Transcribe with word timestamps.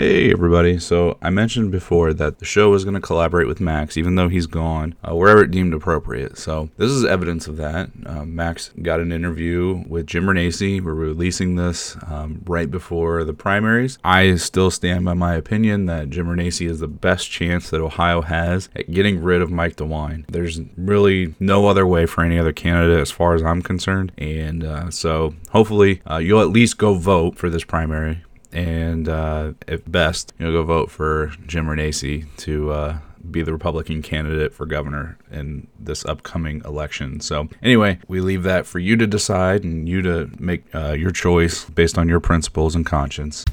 Hey, 0.00 0.32
everybody. 0.32 0.78
So, 0.78 1.18
I 1.20 1.28
mentioned 1.28 1.70
before 1.72 2.14
that 2.14 2.38
the 2.38 2.46
show 2.46 2.70
was 2.70 2.84
going 2.84 2.94
to 2.94 3.02
collaborate 3.02 3.46
with 3.46 3.60
Max, 3.60 3.98
even 3.98 4.14
though 4.14 4.30
he's 4.30 4.46
gone, 4.46 4.94
uh, 5.06 5.14
wherever 5.14 5.42
it 5.42 5.50
deemed 5.50 5.74
appropriate. 5.74 6.38
So, 6.38 6.70
this 6.78 6.90
is 6.90 7.04
evidence 7.04 7.46
of 7.46 7.58
that. 7.58 7.90
Uh, 8.06 8.24
Max 8.24 8.70
got 8.80 9.00
an 9.00 9.12
interview 9.12 9.84
with 9.86 10.06
Jim 10.06 10.24
Renacci. 10.24 10.80
We're 10.80 10.94
releasing 10.94 11.56
this 11.56 11.98
um, 12.06 12.40
right 12.46 12.70
before 12.70 13.24
the 13.24 13.34
primaries. 13.34 13.98
I 14.02 14.36
still 14.36 14.70
stand 14.70 15.04
by 15.04 15.12
my 15.12 15.34
opinion 15.34 15.84
that 15.84 16.08
Jim 16.08 16.28
Renacci 16.28 16.66
is 16.66 16.80
the 16.80 16.88
best 16.88 17.30
chance 17.30 17.68
that 17.68 17.82
Ohio 17.82 18.22
has 18.22 18.70
at 18.74 18.90
getting 18.90 19.22
rid 19.22 19.42
of 19.42 19.50
Mike 19.50 19.76
DeWine. 19.76 20.24
There's 20.28 20.62
really 20.78 21.34
no 21.38 21.66
other 21.66 21.86
way 21.86 22.06
for 22.06 22.24
any 22.24 22.38
other 22.38 22.54
candidate 22.54 23.00
as 23.00 23.10
far 23.10 23.34
as 23.34 23.42
I'm 23.42 23.60
concerned. 23.60 24.12
And 24.16 24.64
uh, 24.64 24.90
so, 24.90 25.34
hopefully, 25.50 26.00
uh, 26.10 26.16
you'll 26.16 26.40
at 26.40 26.48
least 26.48 26.78
go 26.78 26.94
vote 26.94 27.36
for 27.36 27.50
this 27.50 27.64
primary 27.64 28.22
and 28.52 29.08
uh, 29.08 29.52
at 29.68 29.90
best, 29.90 30.32
you 30.38 30.46
know, 30.46 30.52
go 30.52 30.62
vote 30.62 30.90
for 30.90 31.32
Jim 31.46 31.66
Renacci 31.66 32.26
to 32.38 32.72
uh, 32.72 32.98
be 33.30 33.42
the 33.42 33.52
Republican 33.52 34.02
candidate 34.02 34.52
for 34.52 34.66
governor 34.66 35.18
in 35.30 35.68
this 35.78 36.04
upcoming 36.04 36.62
election. 36.64 37.20
So, 37.20 37.48
anyway, 37.62 37.98
we 38.08 38.20
leave 38.20 38.42
that 38.44 38.66
for 38.66 38.78
you 38.78 38.96
to 38.96 39.06
decide 39.06 39.64
and 39.64 39.88
you 39.88 40.02
to 40.02 40.30
make 40.38 40.64
uh, 40.74 40.92
your 40.92 41.10
choice 41.10 41.64
based 41.64 41.98
on 41.98 42.08
your 42.08 42.20
principles 42.20 42.74
and 42.74 42.84
conscience. 42.84 43.44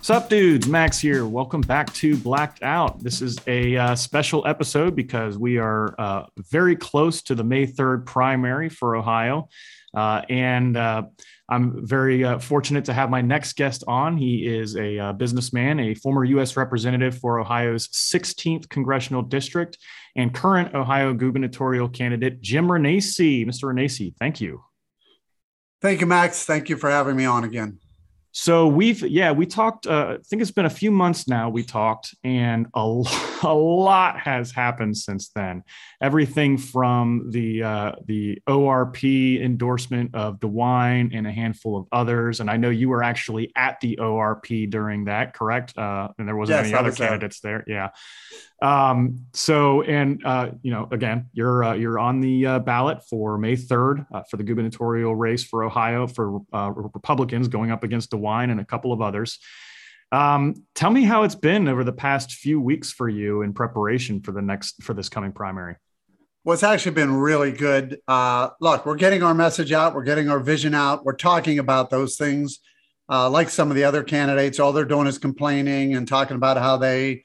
Sup, 0.00 0.28
dudes? 0.28 0.68
Max 0.68 1.00
here. 1.00 1.26
Welcome 1.26 1.62
back 1.62 1.92
to 1.94 2.16
Blacked 2.16 2.62
Out. 2.62 3.02
This 3.02 3.20
is 3.20 3.38
a 3.48 3.76
uh, 3.76 3.96
special 3.96 4.46
episode 4.46 4.94
because 4.94 5.36
we 5.36 5.58
are 5.58 5.96
uh, 5.98 6.26
very 6.48 6.76
close 6.76 7.22
to 7.22 7.34
the 7.34 7.42
May 7.42 7.66
3rd 7.66 8.06
primary 8.06 8.68
for 8.68 8.94
Ohio. 8.94 9.48
Uh, 9.96 10.20
and 10.28 10.76
uh, 10.76 11.02
I'm 11.48 11.86
very 11.86 12.22
uh, 12.22 12.38
fortunate 12.38 12.84
to 12.84 12.92
have 12.92 13.08
my 13.08 13.22
next 13.22 13.54
guest 13.54 13.82
on. 13.88 14.18
He 14.18 14.46
is 14.46 14.76
a 14.76 14.98
uh, 14.98 15.12
businessman, 15.14 15.80
a 15.80 15.94
former 15.94 16.22
U.S. 16.24 16.56
representative 16.56 17.18
for 17.18 17.40
Ohio's 17.40 17.88
16th 17.88 18.68
congressional 18.68 19.22
district, 19.22 19.78
and 20.14 20.34
current 20.34 20.74
Ohio 20.74 21.14
gubernatorial 21.14 21.88
candidate, 21.88 22.42
Jim 22.42 22.66
Renacci. 22.66 23.46
Mr. 23.46 23.64
Renacci, 23.64 24.14
thank 24.18 24.40
you. 24.40 24.62
Thank 25.80 26.00
you, 26.00 26.06
Max. 26.06 26.44
Thank 26.44 26.68
you 26.68 26.76
for 26.76 26.90
having 26.90 27.16
me 27.16 27.24
on 27.24 27.44
again. 27.44 27.78
So 28.38 28.68
we've 28.68 29.00
yeah 29.00 29.32
we 29.32 29.46
talked. 29.46 29.86
Uh, 29.86 30.18
I 30.18 30.22
think 30.22 30.42
it's 30.42 30.50
been 30.50 30.66
a 30.66 30.70
few 30.70 30.90
months 30.90 31.26
now. 31.26 31.48
We 31.48 31.62
talked, 31.62 32.14
and 32.22 32.66
a, 32.74 33.02
a 33.42 33.54
lot 33.54 34.20
has 34.20 34.52
happened 34.52 34.98
since 34.98 35.30
then. 35.30 35.62
Everything 36.02 36.58
from 36.58 37.30
the 37.30 37.62
uh, 37.62 37.92
the 38.04 38.38
ORP 38.46 39.42
endorsement 39.42 40.14
of 40.14 40.38
DeWine 40.38 41.16
and 41.16 41.26
a 41.26 41.32
handful 41.32 41.78
of 41.78 41.86
others, 41.92 42.40
and 42.40 42.50
I 42.50 42.58
know 42.58 42.68
you 42.68 42.90
were 42.90 43.02
actually 43.02 43.52
at 43.56 43.80
the 43.80 43.96
ORP 43.96 44.68
during 44.68 45.06
that, 45.06 45.32
correct? 45.32 45.76
Uh, 45.78 46.08
and 46.18 46.28
there 46.28 46.36
wasn't 46.36 46.58
Yes, 46.58 46.66
any 46.66 46.74
other 46.74 46.90
was 46.90 46.98
candidates 46.98 47.40
there. 47.40 47.64
Yeah. 47.66 47.88
Um, 48.60 49.26
so 49.32 49.80
and 49.82 50.22
uh, 50.24 50.50
you 50.62 50.70
know 50.70 50.88
again 50.90 51.28
you're 51.32 51.64
uh, 51.64 51.74
you're 51.74 51.98
on 51.98 52.20
the 52.20 52.46
uh, 52.46 52.58
ballot 52.58 53.02
for 53.08 53.36
May 53.38 53.56
3rd 53.56 54.06
uh, 54.12 54.22
for 54.30 54.36
the 54.36 54.42
gubernatorial 54.42 55.14
race 55.14 55.44
for 55.44 55.64
Ohio 55.64 56.06
for 56.06 56.40
uh, 56.52 56.70
Republicans 56.74 57.48
going 57.48 57.70
up 57.70 57.82
against 57.82 58.10
DeWine 58.10 58.25
and 58.26 58.60
a 58.60 58.64
couple 58.64 58.92
of 58.92 59.00
others. 59.00 59.38
Um, 60.12 60.54
tell 60.74 60.90
me 60.90 61.02
how 61.02 61.24
it's 61.24 61.34
been 61.34 61.68
over 61.68 61.82
the 61.82 61.92
past 61.92 62.32
few 62.32 62.60
weeks 62.60 62.92
for 62.92 63.08
you 63.08 63.42
in 63.42 63.52
preparation 63.52 64.20
for 64.20 64.32
the 64.32 64.42
next 64.42 64.82
for 64.82 64.94
this 64.94 65.08
coming 65.08 65.32
primary. 65.32 65.76
Well, 66.44 66.54
it's 66.54 66.62
actually 66.62 66.92
been 66.92 67.12
really 67.12 67.50
good. 67.50 67.98
Uh, 68.06 68.50
look, 68.60 68.86
we're 68.86 68.94
getting 68.94 69.24
our 69.24 69.34
message 69.34 69.72
out, 69.72 69.94
we're 69.94 70.04
getting 70.04 70.28
our 70.28 70.38
vision 70.38 70.74
out, 70.74 71.04
we're 71.04 71.16
talking 71.16 71.58
about 71.58 71.90
those 71.90 72.16
things. 72.16 72.60
Uh, 73.08 73.28
like 73.30 73.48
some 73.48 73.70
of 73.70 73.76
the 73.76 73.84
other 73.84 74.02
candidates, 74.02 74.60
all 74.60 74.72
they're 74.72 74.84
doing 74.84 75.06
is 75.06 75.18
complaining 75.18 75.94
and 75.94 76.06
talking 76.06 76.36
about 76.36 76.56
how 76.56 76.76
they 76.76 77.24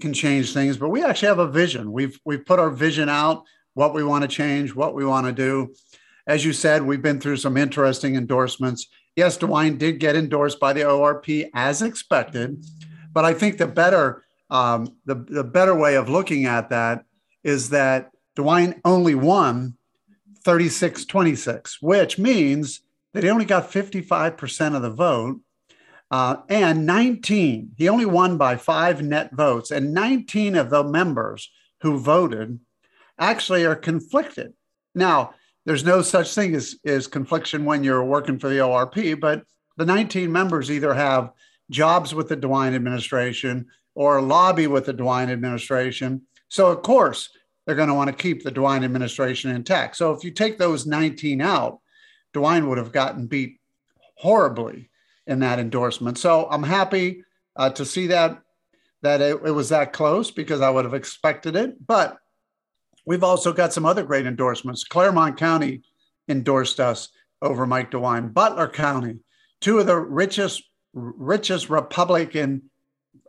can 0.00 0.12
change 0.12 0.52
things. 0.52 0.76
But 0.76 0.90
we 0.90 1.04
actually 1.04 1.28
have 1.28 1.38
a 1.38 1.48
vision. 1.48 1.92
We've 1.92 2.18
we've 2.24 2.44
put 2.44 2.58
our 2.58 2.70
vision 2.70 3.08
out, 3.08 3.44
what 3.74 3.94
we 3.94 4.02
want 4.02 4.22
to 4.22 4.28
change, 4.28 4.74
what 4.74 4.94
we 4.94 5.04
want 5.04 5.26
to 5.26 5.32
do. 5.32 5.74
As 6.26 6.44
you 6.44 6.52
said, 6.52 6.82
we've 6.82 7.02
been 7.02 7.20
through 7.20 7.38
some 7.38 7.56
interesting 7.56 8.14
endorsements. 8.14 8.88
Yes, 9.16 9.36
DeWine 9.36 9.78
did 9.78 10.00
get 10.00 10.16
endorsed 10.16 10.60
by 10.60 10.72
the 10.72 10.82
ORP 10.82 11.50
as 11.54 11.82
expected, 11.82 12.64
but 13.12 13.24
I 13.24 13.34
think 13.34 13.58
the 13.58 13.66
better 13.66 14.24
um, 14.50 14.96
the, 15.04 15.14
the 15.14 15.44
better 15.44 15.76
way 15.76 15.94
of 15.96 16.08
looking 16.08 16.44
at 16.44 16.70
that 16.70 17.04
is 17.44 17.70
that 17.70 18.10
DeWine 18.36 18.80
only 18.84 19.14
won 19.14 19.76
36 20.44 21.04
26, 21.04 21.82
which 21.82 22.18
means 22.18 22.80
that 23.12 23.22
he 23.24 23.30
only 23.30 23.44
got 23.44 23.70
55% 23.70 24.76
of 24.76 24.82
the 24.82 24.90
vote. 24.90 25.40
Uh, 26.10 26.36
and 26.48 26.86
19, 26.86 27.70
he 27.76 27.88
only 27.88 28.04
won 28.04 28.36
by 28.36 28.56
five 28.56 29.00
net 29.00 29.30
votes, 29.32 29.70
and 29.70 29.94
19 29.94 30.56
of 30.56 30.68
the 30.68 30.82
members 30.82 31.50
who 31.82 31.98
voted 31.98 32.58
actually 33.16 33.64
are 33.64 33.76
conflicted. 33.76 34.52
Now, 34.92 35.34
there's 35.66 35.84
no 35.84 36.02
such 36.02 36.34
thing 36.34 36.54
as, 36.54 36.76
as 36.84 37.06
confliction 37.06 37.64
when 37.64 37.84
you're 37.84 38.04
working 38.04 38.38
for 38.38 38.48
the 38.48 38.58
ORP, 38.58 39.20
but 39.20 39.44
the 39.76 39.84
19 39.84 40.30
members 40.30 40.70
either 40.70 40.94
have 40.94 41.32
jobs 41.70 42.14
with 42.14 42.28
the 42.28 42.36
DeWine 42.36 42.74
administration 42.74 43.66
or 43.94 44.20
lobby 44.20 44.66
with 44.66 44.86
the 44.86 44.94
DeWine 44.94 45.30
administration. 45.30 46.22
So, 46.48 46.68
of 46.68 46.82
course, 46.82 47.30
they're 47.64 47.76
going 47.76 47.88
to 47.88 47.94
want 47.94 48.08
to 48.08 48.16
keep 48.16 48.42
the 48.42 48.50
DeWine 48.50 48.84
administration 48.84 49.50
intact. 49.50 49.96
So, 49.96 50.12
if 50.12 50.24
you 50.24 50.30
take 50.30 50.58
those 50.58 50.86
19 50.86 51.40
out, 51.40 51.80
DeWine 52.34 52.68
would 52.68 52.78
have 52.78 52.92
gotten 52.92 53.26
beat 53.26 53.60
horribly 54.16 54.90
in 55.26 55.40
that 55.40 55.58
endorsement. 55.58 56.18
So, 56.18 56.48
I'm 56.50 56.62
happy 56.62 57.24
uh, 57.56 57.70
to 57.70 57.84
see 57.84 58.08
that 58.08 58.42
that 59.02 59.20
it, 59.20 59.40
it 59.46 59.50
was 59.50 59.70
that 59.70 59.92
close 59.92 60.30
because 60.30 60.60
I 60.60 60.70
would 60.70 60.84
have 60.84 60.94
expected 60.94 61.56
it. 61.56 61.86
But 61.86 62.18
we've 63.06 63.24
also 63.24 63.52
got 63.52 63.72
some 63.72 63.86
other 63.86 64.02
great 64.02 64.26
endorsements. 64.26 64.84
Clermont 64.84 65.36
County 65.36 65.82
endorsed 66.28 66.80
us 66.80 67.08
over 67.42 67.66
Mike 67.66 67.90
DeWine. 67.90 68.32
Butler 68.32 68.68
County, 68.68 69.18
two 69.60 69.78
of 69.78 69.86
the 69.86 69.98
richest 69.98 70.62
richest 70.92 71.70
Republican 71.70 72.62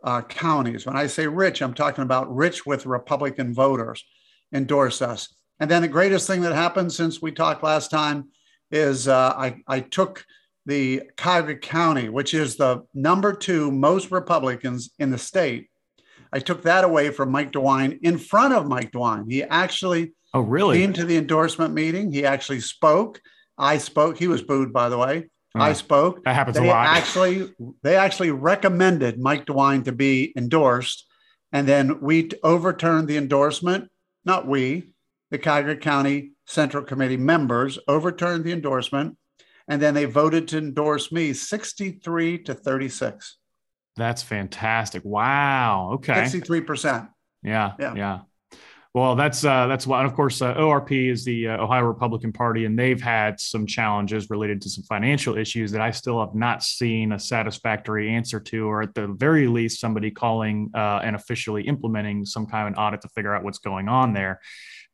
uh, 0.02 0.22
counties. 0.22 0.86
When 0.86 0.96
I 0.96 1.06
say 1.06 1.26
rich, 1.26 1.62
I'm 1.62 1.74
talking 1.74 2.02
about 2.02 2.34
rich 2.34 2.66
with 2.66 2.86
Republican 2.86 3.54
voters 3.54 4.04
endorse 4.52 5.00
us. 5.00 5.34
And 5.60 5.70
then 5.70 5.82
the 5.82 5.88
greatest 5.88 6.26
thing 6.26 6.40
that 6.42 6.54
happened 6.54 6.92
since 6.92 7.22
we 7.22 7.30
talked 7.32 7.62
last 7.62 7.90
time 7.90 8.30
is 8.70 9.06
uh, 9.06 9.34
I, 9.36 9.56
I 9.68 9.80
took 9.80 10.24
the 10.66 11.02
Cuyahoga 11.16 11.56
County, 11.56 12.08
which 12.08 12.34
is 12.34 12.56
the 12.56 12.84
number 12.94 13.32
two 13.32 13.70
most 13.70 14.10
Republicans 14.10 14.90
in 14.98 15.10
the 15.10 15.18
state. 15.18 15.68
I 16.32 16.38
took 16.38 16.62
that 16.62 16.84
away 16.84 17.10
from 17.10 17.30
Mike 17.30 17.52
DeWine 17.52 17.98
in 18.02 18.18
front 18.18 18.54
of 18.54 18.66
Mike 18.66 18.92
DeWine. 18.92 19.30
He 19.30 19.42
actually 19.42 20.14
Oh, 20.34 20.40
really? 20.40 20.78
came 20.78 20.92
to 20.94 21.04
the 21.04 21.16
endorsement 21.18 21.74
meeting. 21.74 22.10
He 22.10 22.24
actually 22.24 22.60
spoke. 22.60 23.20
I 23.58 23.76
spoke. 23.78 24.16
He 24.18 24.28
was 24.28 24.42
booed, 24.42 24.72
by 24.72 24.88
the 24.88 24.96
way. 24.98 25.28
I 25.54 25.74
spoke. 25.74 26.24
that 26.24 26.34
happens 26.34 26.56
a 26.56 26.62
lot. 26.64 26.86
actually, 26.86 27.52
they 27.82 27.96
actually 27.96 28.30
recommended 28.30 29.18
Mike 29.20 29.44
DeWine 29.44 29.84
to 29.84 29.92
be 29.92 30.32
endorsed, 30.34 31.06
and 31.52 31.68
then 31.68 32.00
we 32.00 32.30
overturned 32.42 33.06
the 33.08 33.18
endorsement. 33.18 33.90
Not 34.24 34.46
we, 34.48 34.94
the 35.30 35.36
Cuyahoga 35.36 35.76
County 35.76 36.32
Central 36.46 36.82
Committee 36.82 37.18
members 37.18 37.78
overturned 37.86 38.44
the 38.44 38.52
endorsement, 38.52 39.18
and 39.68 39.82
then 39.82 39.92
they 39.92 40.06
voted 40.06 40.48
to 40.48 40.58
endorse 40.58 41.12
me, 41.12 41.34
sixty-three 41.34 42.38
to 42.44 42.54
thirty-six. 42.54 43.36
That's 43.96 44.22
fantastic. 44.22 45.02
Wow. 45.04 45.92
Okay. 45.94 46.26
Sixty-three 46.26 46.62
percent. 46.62 47.08
Yeah, 47.42 47.72
Yeah. 47.78 47.94
yeah. 47.94 48.20
Well, 48.94 49.16
that's 49.16 49.42
uh, 49.42 49.68
that's 49.68 49.86
why, 49.86 50.00
and 50.00 50.06
of 50.06 50.14
course, 50.14 50.42
uh, 50.42 50.54
ORP 50.54 51.10
is 51.10 51.24
the 51.24 51.48
uh, 51.48 51.62
Ohio 51.62 51.84
Republican 51.84 52.30
Party, 52.30 52.66
and 52.66 52.78
they've 52.78 53.00
had 53.00 53.40
some 53.40 53.66
challenges 53.66 54.28
related 54.28 54.60
to 54.62 54.68
some 54.68 54.84
financial 54.84 55.38
issues 55.38 55.72
that 55.72 55.80
I 55.80 55.90
still 55.92 56.20
have 56.20 56.34
not 56.34 56.62
seen 56.62 57.12
a 57.12 57.18
satisfactory 57.18 58.10
answer 58.10 58.38
to, 58.38 58.66
or 58.68 58.82
at 58.82 58.94
the 58.94 59.06
very 59.06 59.46
least, 59.46 59.80
somebody 59.80 60.10
calling 60.10 60.70
uh, 60.74 61.00
and 61.02 61.16
officially 61.16 61.62
implementing 61.62 62.26
some 62.26 62.44
kind 62.44 62.68
of 62.68 62.74
an 62.74 62.78
audit 62.78 63.00
to 63.00 63.08
figure 63.08 63.34
out 63.34 63.44
what's 63.44 63.58
going 63.58 63.88
on 63.88 64.12
there. 64.12 64.40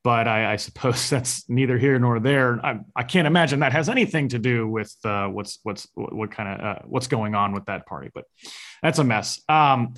But 0.04 0.28
I, 0.28 0.52
I 0.52 0.56
suppose 0.56 1.10
that's 1.10 1.48
neither 1.48 1.78
here 1.78 1.98
nor 1.98 2.20
there. 2.20 2.64
I, 2.64 2.80
I 2.94 3.02
can't 3.02 3.26
imagine 3.26 3.60
that 3.60 3.72
has 3.72 3.88
anything 3.88 4.28
to 4.28 4.38
do 4.38 4.68
with 4.68 4.94
uh, 5.04 5.26
what's 5.28 5.58
what's 5.62 5.88
what, 5.94 6.30
kind 6.30 6.48
of 6.48 6.66
uh, 6.66 6.78
what's 6.86 7.08
going 7.08 7.34
on 7.34 7.52
with 7.52 7.66
that 7.66 7.86
party. 7.86 8.10
But 8.14 8.24
that's 8.82 8.98
a 8.98 9.04
mess. 9.04 9.40
Um, 9.48 9.94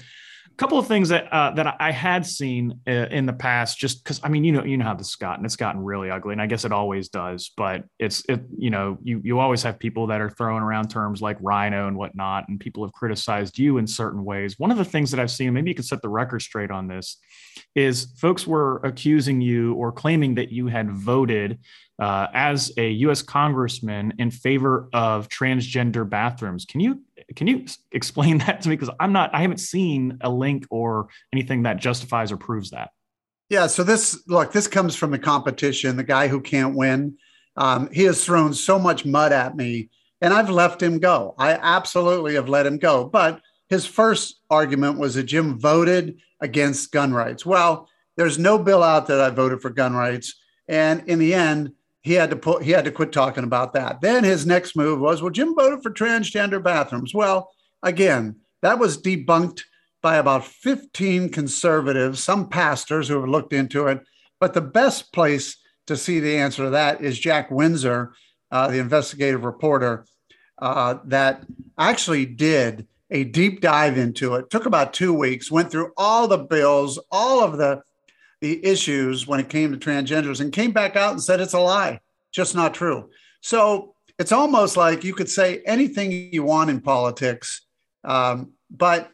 couple 0.61 0.79
of 0.79 0.87
things 0.87 1.09
that 1.09 1.27
uh, 1.33 1.51
that 1.53 1.77
I 1.81 1.91
had 1.91 2.27
seen 2.27 2.81
uh, 2.87 2.91
in 2.91 3.25
the 3.25 3.33
past, 3.33 3.79
just 3.79 4.05
because 4.05 4.21
I 4.23 4.29
mean, 4.29 4.45
you 4.45 4.53
know, 4.53 4.62
you 4.62 4.77
know 4.77 4.85
how 4.85 4.95
this 4.95 5.09
has 5.09 5.17
gotten. 5.17 5.43
It's 5.47 5.57
gotten 5.57 5.83
really 5.83 6.11
ugly, 6.11 6.33
and 6.33 6.43
I 6.43 6.47
guess 6.47 6.67
it 6.67 6.71
always 6.71 7.09
does. 7.09 7.51
But 7.57 7.85
it's 7.99 8.23
it, 8.29 8.43
you 8.59 8.69
know, 8.69 8.99
you 9.03 9.23
you 9.25 9.39
always 9.39 9.62
have 9.62 9.79
people 9.79 10.09
that 10.09 10.21
are 10.21 10.29
throwing 10.29 10.62
around 10.62 10.89
terms 10.89 11.23
like 11.23 11.39
rhino 11.41 11.89
and 11.89 11.97
whatnot, 11.97 12.45
and 12.49 12.61
people 12.61 12.85
have 12.85 12.93
criticized 12.93 13.59
you 13.59 13.79
in 13.79 13.87
certain 13.87 14.23
ways. 14.23 14.59
One 14.59 14.71
of 14.71 14.77
the 14.77 14.85
things 14.85 15.11
that 15.12 15.19
I've 15.19 15.31
seen, 15.31 15.55
maybe 15.55 15.71
you 15.71 15.75
could 15.75 15.87
set 15.87 16.03
the 16.03 16.11
record 16.11 16.43
straight 16.43 16.71
on 16.71 16.89
this, 16.89 17.17
is 17.75 18.12
folks 18.19 18.47
were 18.47 18.83
accusing 18.85 19.41
you 19.41 19.73
or 19.75 19.93
claiming 19.93 20.35
that 20.35 20.53
you 20.53 20.67
had 20.67 20.91
voted 20.91 21.59
uh, 22.01 22.27
as 22.35 22.73
a 22.77 22.91
U.S. 22.91 23.23
congressman 23.23 24.15
in 24.19 24.31
favor 24.31 24.89
of 24.93 25.29
transgender 25.29 26.09
bathrooms. 26.09 26.67
Can 26.67 26.81
you 26.81 27.01
can 27.37 27.47
you 27.47 27.65
explain 27.93 28.38
that 28.47 28.62
to 28.62 28.69
me? 28.69 28.77
Because 28.77 28.94
I'm 29.00 29.12
not, 29.12 29.35
I 29.35 29.43
haven't 29.43 29.61
seen 29.61 30.19
a 30.21 30.31
link 30.31 30.67
or 30.71 31.09
anything 31.32 31.65
that 31.65 31.79
justifies 31.79 32.32
or 32.32 32.37
proves 32.37 32.71
that. 32.71 32.91
Yeah. 33.49 33.67
So 33.67 33.82
this 33.82 34.23
look, 34.29 34.53
this 34.53 34.69
comes 34.69 34.94
from 34.94 35.11
the 35.11 35.19
competition. 35.19 35.97
The 35.97 36.05
guy 36.05 36.29
who 36.29 36.41
can't 36.41 36.77
win. 36.77 37.17
Um, 37.56 37.91
he 37.93 38.05
has 38.05 38.25
thrown 38.25 38.55
so 38.55 38.79
much 38.79 39.05
mud 39.05 39.32
at 39.32 39.56
me, 39.56 39.91
and 40.21 40.32
I've 40.32 40.50
left 40.50 40.81
him 40.81 41.00
go. 41.00 41.35
I 41.37 41.55
absolutely 41.55 42.35
have 42.37 42.49
let 42.49 42.65
him 42.65 42.79
go. 42.79 43.05
But 43.05 43.41
his 43.69 43.87
first 43.87 44.41
argument 44.50 44.99
was 44.99 45.17
that 45.17 45.25
Jim 45.25 45.59
voted 45.59 46.21
against 46.41 46.93
gun 46.93 47.12
rights. 47.12 47.44
Well, 47.44 47.88
there's 48.17 48.38
no 48.38 48.56
bill 48.56 48.85
out 48.85 49.09
that 49.09 49.21
I 49.21 49.31
voted 49.31 49.61
for 49.61 49.71
gun 49.71 49.94
rights, 49.94 50.37
and 50.69 51.03
in 51.09 51.19
the 51.19 51.35
end, 51.35 51.73
he 52.02 52.14
had 52.14 52.31
to 52.31 52.37
put 52.37 52.62
he 52.62 52.70
had 52.70 52.85
to 52.85 52.91
quit 52.91 53.12
talking 53.12 53.44
about 53.44 53.75
that. 53.75 54.00
Then 54.00 54.25
his 54.25 54.47
next 54.47 54.76
move 54.76 55.00
was, 55.00 55.23
well, 55.23 55.31
Jim 55.31 55.55
voted 55.55 55.82
for 55.82 55.91
transgender 55.91 56.62
bathrooms. 56.62 57.14
Well, 57.14 57.50
again, 57.82 58.37
that 58.62 58.79
was 58.79 59.00
debunked 59.00 59.62
by 60.02 60.17
about 60.17 60.44
15 60.44 61.29
conservatives, 61.29 62.23
some 62.23 62.49
pastors 62.49 63.08
who 63.08 63.20
have 63.20 63.29
looked 63.29 63.52
into 63.52 63.87
it. 63.87 64.00
But 64.38 64.55
the 64.55 64.62
best 64.62 65.12
place 65.12 65.58
to 65.87 65.97
see 65.97 66.20
the 66.20 66.38
answer 66.38 66.64
to 66.64 66.70
that 66.70 67.02
is 67.02 67.19
Jack 67.19 67.50
Windsor, 67.50 68.14
uh, 68.50 68.69
the 68.69 68.79
investigative 68.79 69.44
reporter, 69.44 70.06
uh, 70.58 70.99
that 71.05 71.44
actually 71.79 72.25
did 72.25 72.87
a 73.11 73.25
deep 73.25 73.61
dive 73.61 73.99
into 73.99 74.37
it. 74.37 74.49
Took 74.50 74.67
about 74.67 74.94
two 74.94 75.12
weeks, 75.12 75.50
went 75.50 75.70
through 75.70 75.93
all 75.97 76.29
the 76.29 76.38
bills, 76.38 76.99
all 77.11 77.43
of 77.43 77.58
the 77.58 77.82
the 78.41 78.65
issues 78.65 79.27
when 79.27 79.41
it 79.41 79.49
came 79.49 79.73
to 79.73 79.79
transgenders 79.79 80.41
and 80.41 80.53
came 80.53 80.73
back 80.73 80.97
out 80.97 81.13
and 81.13 81.23
said 81.23 81.41
it's 81.41 81.53
a 81.53 81.61
lie, 81.61 82.01
just 82.33 82.55
not 82.55 82.75
true. 82.75 83.11
So 83.43 83.95
it's 84.19 84.33
almost 84.33 84.77
like 84.77 85.05
you 85.05 85.15
could 85.15 85.29
say 85.29 85.63
anything 85.67 86.13
you 86.33 86.43
want 86.43 86.71
in 86.71 86.81
politics, 86.81 87.63
um, 88.05 88.53
but 88.71 89.11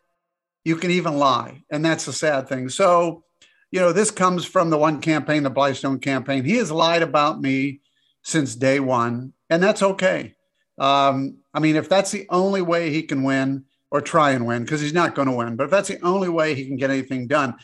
you 0.64 0.76
can 0.76 0.90
even 0.90 1.16
lie. 1.16 1.62
And 1.70 1.84
that's 1.84 2.06
the 2.06 2.12
sad 2.12 2.48
thing. 2.48 2.68
So, 2.68 3.24
you 3.70 3.80
know, 3.80 3.92
this 3.92 4.10
comes 4.10 4.44
from 4.44 4.70
the 4.70 4.78
one 4.78 5.00
campaign, 5.00 5.42
the 5.42 5.50
Blystone 5.50 6.02
campaign. 6.02 6.44
He 6.44 6.56
has 6.56 6.70
lied 6.70 7.02
about 7.02 7.40
me 7.40 7.80
since 8.22 8.56
day 8.56 8.80
one, 8.80 9.32
and 9.50 9.62
that's 9.62 9.82
okay. 9.82 10.34
Um, 10.78 11.38
I 11.54 11.60
mean, 11.60 11.76
if 11.76 11.88
that's 11.88 12.10
the 12.10 12.26
only 12.30 12.62
way 12.62 12.90
he 12.90 13.02
can 13.02 13.22
win 13.22 13.64
or 13.90 14.00
try 14.00 14.32
and 14.32 14.46
win, 14.46 14.62
because 14.62 14.80
he's 14.80 14.92
not 14.92 15.14
going 15.14 15.28
to 15.28 15.34
win, 15.34 15.56
but 15.56 15.64
if 15.64 15.70
that's 15.70 15.88
the 15.88 16.00
only 16.00 16.28
way 16.28 16.54
he 16.54 16.66
can 16.66 16.76
get 16.76 16.90
anything 16.90 17.28
done, 17.28 17.54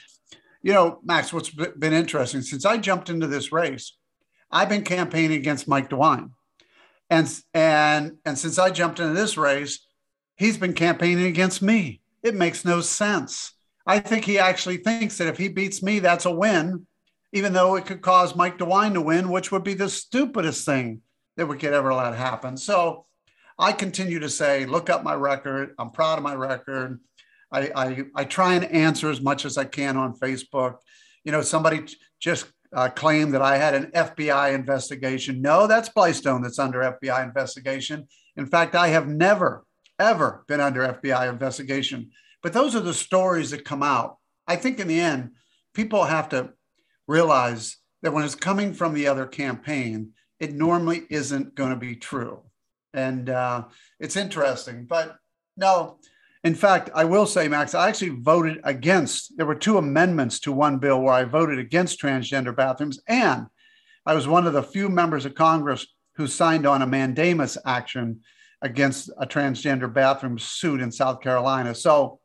you 0.62 0.73
know, 0.73 1.00
Max, 1.05 1.32
what's 1.32 1.50
been 1.50 1.93
interesting 1.93 2.43
since 2.43 2.64
I 2.64 2.79
jumped 2.79 3.11
into 3.11 3.26
this 3.26 3.53
race, 3.53 3.97
I've 4.50 4.69
been 4.69 4.85
campaigning 4.85 5.38
against 5.38 5.69
Mike 5.69 5.91
DeWine. 5.91 6.31
And, 7.11 7.41
and, 7.53 8.19
and 8.25 8.38
since 8.38 8.59
I 8.59 8.70
jumped 8.70 9.00
into 9.00 9.12
this 9.12 9.37
race, 9.37 9.87
he's 10.37 10.56
been 10.56 10.73
campaigning 10.73 11.26
against 11.26 11.62
me. 11.62 12.00
It 12.23 12.35
makes 12.35 12.64
no 12.64 12.81
sense. 12.81 13.55
I 13.87 13.99
think 13.99 14.25
he 14.25 14.38
actually 14.38 14.76
thinks 14.79 15.19
that 15.19 15.29
if 15.29 15.37
he 15.37 15.49
beats 15.49 15.82
me, 15.82 15.99
that's 15.99 16.26
a 16.26 16.31
win, 16.31 16.87
even 17.32 17.53
though 17.53 17.76
it 17.76 17.87
could 17.87 18.00
cause 18.00 18.37
Mike 18.37 18.58
DeWine 18.58 18.94
to 18.94 19.00
win, 19.00 19.31
which 19.31 19.50
would 19.50 19.65
be 19.65 19.75
the 19.75 19.88
stupidest 19.88 20.65
thing 20.65 21.00
that 21.37 21.47
we 21.47 21.56
could 21.56 21.73
ever 21.73 21.93
let 21.93 22.15
happen. 22.15 22.56
So 22.56 23.05
I 23.58 23.73
continue 23.73 24.20
to 24.20 24.29
say, 24.29 24.67
look 24.67 24.88
up 24.88 25.03
my 25.03 25.15
record. 25.15 25.75
I'm 25.79 25.91
proud 25.91 26.19
of 26.19 26.25
my 26.25 26.35
record. 26.35 27.00
I, 27.52 27.70
I, 27.76 28.04
I 28.14 28.25
try 28.25 28.54
and 28.54 28.64
answer 28.64 29.10
as 29.10 29.20
much 29.20 29.44
as 29.44 29.58
I 29.58 29.64
can 29.64 29.96
on 29.96 30.19
Facebook. 30.19 30.76
You 31.25 31.32
know, 31.32 31.43
somebody 31.43 31.84
just 32.19 32.46
uh, 32.75 32.88
claimed 32.88 33.34
that 33.34 33.43
I 33.43 33.58
had 33.58 33.75
an 33.75 33.90
FBI 33.93 34.54
investigation. 34.54 35.43
No, 35.43 35.66
that's 35.66 35.90
Blystone 35.90 36.43
that's 36.43 36.58
under 36.58 36.99
FBI 37.02 37.22
investigation. 37.22 38.06
In 38.37 38.46
fact, 38.46 38.75
I 38.75 38.88
have 38.88 39.06
never, 39.08 39.64
ever 39.99 40.44
been 40.49 40.60
under 40.60 40.81
FBI 40.81 41.28
investigation. 41.28 42.10
But 42.43 42.54
those 42.54 42.75
are 42.75 42.81
the 42.81 42.94
stories 42.94 43.50
that 43.50 43.64
come 43.64 43.82
out. 43.82 44.16
I 44.46 44.56
think 44.56 44.81
in 44.81 44.88
the 44.88 45.00
end, 45.00 45.32
people 45.75 46.05
have 46.05 46.31
to 46.31 46.55
realize 47.06 47.76
that 48.02 48.12
when 48.12 48.25
it's 48.25 48.34
coming 48.34 48.72
from 48.72 48.94
the 48.94 49.06
other 49.06 49.26
campaign, 49.26 50.12
it 50.40 50.55
normally 50.55 51.02
isn't 51.08 51.55
going 51.55 51.70
to 51.70 51.76
be 51.76 51.94
true. 51.94 52.43
And 52.94 53.31
uh, 53.31 53.66
it's 54.00 54.16
interesting. 54.16 54.87
But 54.87 55.16
no, 55.56 55.98
in 56.44 56.55
fact, 56.56 56.91
I 56.94 57.05
will 57.05 57.27
say, 57.27 57.47
Max, 57.47 57.75
I 57.75 57.89
actually 57.89 58.21
voted 58.21 58.61
against. 58.65 59.37
There 59.37 59.47
were 59.47 59.55
two 59.55 59.79
amendments 59.79 60.41
to 60.41 60.53
one 60.53 60.79
bill 60.79 61.00
where 61.00 61.15
I 61.15 61.25
voted 61.25 61.59
against 61.59 62.00
transgender 62.00 62.55
bathrooms, 62.55 63.00
and 63.06 63.47
I 64.05 64.15
was 64.15 64.27
one 64.27 64.47
of 64.47 64.53
the 64.53 64.62
few 64.62 64.89
members 64.89 65.25
of 65.25 65.35
Congress 65.35 65.87
who 66.17 66.27
signed 66.27 66.67
on 66.67 66.83
a 66.83 66.87
mandamus 66.87 67.56
action 67.65 68.21
against 68.61 69.11
a 69.19 69.27
transgender 69.27 69.93
bathroom 69.93 70.39
suit 70.39 70.81
in 70.81 70.91
South 70.91 71.21
Carolina. 71.21 71.75
So 71.75 72.19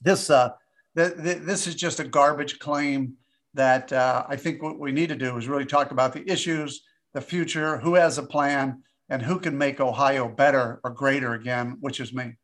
this 0.00 0.30
uh, 0.30 0.50
th- 0.96 1.14
th- 1.22 1.42
this 1.42 1.66
is 1.66 1.74
just 1.74 2.00
a 2.00 2.04
garbage 2.04 2.58
claim 2.58 3.14
that 3.52 3.92
uh, 3.92 4.24
I 4.26 4.36
think 4.36 4.62
what 4.62 4.78
we 4.78 4.92
need 4.92 5.08
to 5.10 5.16
do 5.16 5.36
is 5.36 5.48
really 5.48 5.66
talk 5.66 5.90
about 5.90 6.14
the 6.14 6.30
issues, 6.30 6.82
the 7.12 7.20
future, 7.20 7.78
who 7.78 7.94
has 7.94 8.16
a 8.16 8.22
plan, 8.22 8.82
and 9.10 9.20
who 9.20 9.38
can 9.38 9.56
make 9.56 9.80
Ohio 9.80 10.28
better 10.28 10.80
or 10.82 10.90
greater 10.90 11.34
again, 11.34 11.76
which 11.80 12.00
is 12.00 12.14
me. 12.14 12.36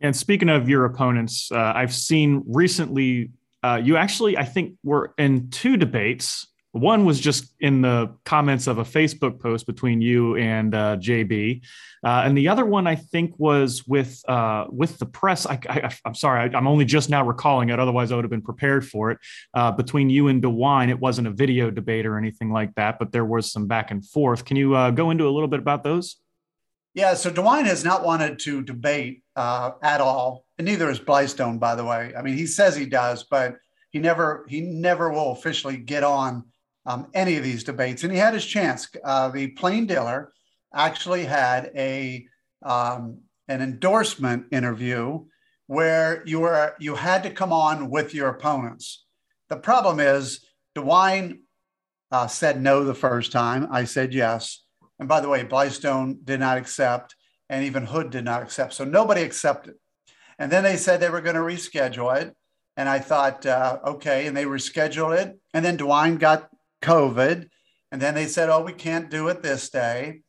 And 0.00 0.16
speaking 0.16 0.48
of 0.48 0.68
your 0.68 0.84
opponents, 0.84 1.50
uh, 1.50 1.72
I've 1.74 1.94
seen 1.94 2.44
recently 2.46 3.30
uh, 3.62 3.80
you 3.82 3.96
actually, 3.96 4.36
I 4.38 4.44
think, 4.44 4.76
were 4.84 5.14
in 5.18 5.50
two 5.50 5.76
debates. 5.76 6.46
One 6.72 7.04
was 7.04 7.18
just 7.18 7.54
in 7.60 7.82
the 7.82 8.14
comments 8.24 8.66
of 8.66 8.78
a 8.78 8.84
Facebook 8.84 9.40
post 9.40 9.66
between 9.66 10.00
you 10.00 10.36
and 10.36 10.74
uh, 10.74 10.96
JB, 10.98 11.62
uh, 12.04 12.22
and 12.24 12.36
the 12.36 12.48
other 12.48 12.64
one 12.64 12.86
I 12.86 12.94
think 12.94 13.34
was 13.38 13.84
with 13.86 14.22
uh, 14.28 14.66
with 14.68 14.98
the 14.98 15.06
press. 15.06 15.44
I, 15.46 15.58
am 16.04 16.14
sorry, 16.14 16.50
I, 16.54 16.56
am 16.56 16.68
only 16.68 16.84
just 16.84 17.10
now 17.10 17.24
recalling 17.24 17.70
it. 17.70 17.80
Otherwise, 17.80 18.12
I 18.12 18.16
would 18.16 18.24
have 18.24 18.30
been 18.30 18.42
prepared 18.42 18.86
for 18.86 19.10
it. 19.10 19.18
Uh, 19.54 19.72
between 19.72 20.08
you 20.08 20.28
and 20.28 20.42
DeWine, 20.42 20.90
it 20.90 21.00
wasn't 21.00 21.26
a 21.26 21.32
video 21.32 21.70
debate 21.70 22.06
or 22.06 22.16
anything 22.16 22.52
like 22.52 22.72
that, 22.76 22.98
but 22.98 23.10
there 23.10 23.24
was 23.24 23.50
some 23.50 23.66
back 23.66 23.90
and 23.90 24.06
forth. 24.06 24.44
Can 24.44 24.56
you 24.56 24.72
go 24.92 25.10
into 25.10 25.26
a 25.26 25.30
little 25.30 25.48
bit 25.48 25.58
about 25.58 25.82
those? 25.82 26.16
Yeah, 26.94 27.14
so 27.14 27.30
DeWine 27.30 27.66
has 27.66 27.84
not 27.84 28.04
wanted 28.04 28.38
to 28.40 28.62
debate 28.62 29.22
uh, 29.38 29.70
at 29.82 30.00
all, 30.00 30.44
and 30.58 30.66
neither 30.66 30.90
is 30.90 30.98
Blystone, 30.98 31.60
by 31.60 31.76
the 31.76 31.84
way. 31.84 32.12
I 32.18 32.22
mean, 32.22 32.36
he 32.36 32.46
says 32.46 32.74
he 32.74 32.86
does, 32.86 33.24
but 33.30 33.54
he 33.90 34.00
never 34.00 34.44
he 34.48 34.60
never 34.60 35.10
will 35.10 35.30
officially 35.30 35.76
get 35.76 36.02
on 36.02 36.44
um, 36.84 37.06
any 37.14 37.36
of 37.36 37.44
these 37.44 37.62
debates. 37.62 38.02
And 38.02 38.12
he 38.12 38.18
had 38.18 38.34
his 38.34 38.44
chance. 38.44 38.88
Uh, 39.04 39.28
the 39.28 39.48
Plain 39.48 39.86
Dealer 39.86 40.32
actually 40.74 41.24
had 41.24 41.70
a 41.76 42.26
um, 42.64 43.20
an 43.46 43.62
endorsement 43.62 44.46
interview 44.50 45.24
where 45.68 46.22
you 46.26 46.40
were 46.40 46.74
you 46.80 46.96
had 46.96 47.22
to 47.22 47.30
come 47.30 47.52
on 47.52 47.90
with 47.90 48.14
your 48.14 48.28
opponents. 48.30 49.04
The 49.48 49.56
problem 49.56 50.00
is 50.00 50.44
DeWine 50.76 51.38
uh, 52.10 52.26
said 52.26 52.60
no 52.60 52.82
the 52.82 52.94
first 52.94 53.30
time. 53.30 53.68
I 53.70 53.84
said 53.84 54.12
yes. 54.12 54.64
And 54.98 55.08
by 55.08 55.20
the 55.20 55.28
way, 55.28 55.44
Blystone 55.44 56.24
did 56.24 56.40
not 56.40 56.58
accept, 56.58 57.14
and 57.48 57.64
even 57.64 57.86
Hood 57.86 58.10
did 58.10 58.24
not 58.24 58.42
accept. 58.42 58.74
So 58.74 58.84
nobody 58.84 59.22
accepted. 59.22 59.74
And 60.38 60.52
then 60.52 60.62
they 60.62 60.76
said 60.76 61.00
they 61.00 61.10
were 61.10 61.20
going 61.20 61.36
to 61.36 61.42
reschedule 61.42 62.16
it. 62.20 62.34
And 62.76 62.88
I 62.88 63.00
thought, 63.00 63.44
uh, 63.44 63.78
okay. 63.84 64.26
And 64.26 64.36
they 64.36 64.44
rescheduled 64.44 65.18
it. 65.18 65.38
And 65.52 65.64
then 65.64 65.78
DeWine 65.78 66.18
got 66.18 66.48
COVID. 66.82 67.48
And 67.90 68.00
then 68.02 68.14
they 68.14 68.26
said, 68.26 68.48
oh, 68.48 68.62
we 68.62 68.72
can't 68.72 69.10
do 69.10 69.28
it 69.28 69.42
this 69.42 69.68
day. 69.70 70.20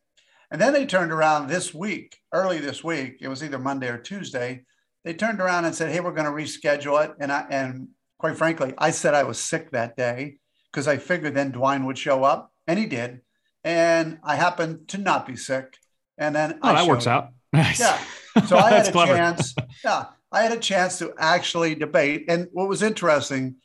And 0.50 0.60
then 0.60 0.72
they 0.72 0.86
turned 0.86 1.12
around 1.12 1.46
this 1.46 1.72
week, 1.72 2.16
early 2.32 2.58
this 2.58 2.82
week. 2.82 3.18
It 3.20 3.28
was 3.28 3.44
either 3.44 3.58
Monday 3.58 3.88
or 3.88 3.98
Tuesday. 3.98 4.64
They 5.04 5.14
turned 5.14 5.40
around 5.40 5.64
and 5.64 5.74
said, 5.74 5.92
hey, 5.92 6.00
we're 6.00 6.12
going 6.12 6.24
to 6.24 6.32
reschedule 6.32 7.04
it. 7.04 7.12
And 7.20 7.30
I, 7.30 7.46
and 7.48 7.88
quite 8.18 8.36
frankly, 8.36 8.74
I 8.76 8.90
said 8.90 9.14
I 9.14 9.22
was 9.22 9.38
sick 9.38 9.70
that 9.70 9.96
day 9.96 10.38
because 10.72 10.88
I 10.88 10.96
figured 10.96 11.34
then 11.34 11.52
DeWine 11.52 11.86
would 11.86 11.98
show 11.98 12.24
up, 12.24 12.52
and 12.66 12.78
he 12.78 12.86
did 12.86 13.20
and 13.64 14.18
I 14.22 14.36
happened 14.36 14.88
to 14.88 14.98
not 14.98 15.26
be 15.26 15.36
sick. 15.36 15.76
And 16.20 16.36
then 16.36 16.58
oh, 16.62 16.68
I 16.68 16.74
that 16.74 16.86
works 16.86 17.08
out. 17.08 17.30
Nice. 17.52 17.80
Yeah. 17.80 17.98
So 18.46 18.56
I 18.56 18.70
had 18.70 18.86
a 18.86 18.92
clever. 18.92 19.16
chance. 19.16 19.56
Yeah. 19.84 20.04
I 20.30 20.42
had 20.42 20.52
a 20.52 20.60
chance 20.60 21.00
to 21.00 21.12
actually 21.18 21.74
debate. 21.74 22.26
And 22.28 22.46
what 22.52 22.68
was 22.68 22.80
interesting, 22.80 23.56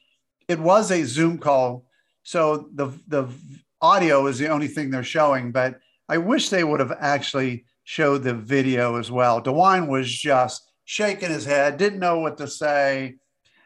it 0.48 0.58
was 0.58 0.90
a 0.90 1.04
Zoom 1.04 1.38
call. 1.38 1.86
So 2.24 2.68
the 2.74 2.88
the 3.08 3.28
audio 3.80 4.26
is 4.26 4.40
the 4.40 4.48
only 4.48 4.68
thing 4.68 4.90
they're 4.90 5.04
showing, 5.04 5.52
but 5.52 5.80
I 6.10 6.18
wish 6.18 6.50
they 6.50 6.64
would 6.64 6.80
have 6.80 6.98
actually 7.00 7.66
showed 7.84 8.24
the 8.24 8.34
video 8.34 8.98
as 8.98 9.12
well. 9.12 9.40
DeWine 9.40 9.88
was 9.88 10.12
just 10.12 10.72
shaking 10.86 11.30
his 11.30 11.46
head, 11.46 11.78
didn't 11.78 12.00
know 12.00 12.20
what 12.20 12.38
to 12.40 12.48
say. 12.48 13.16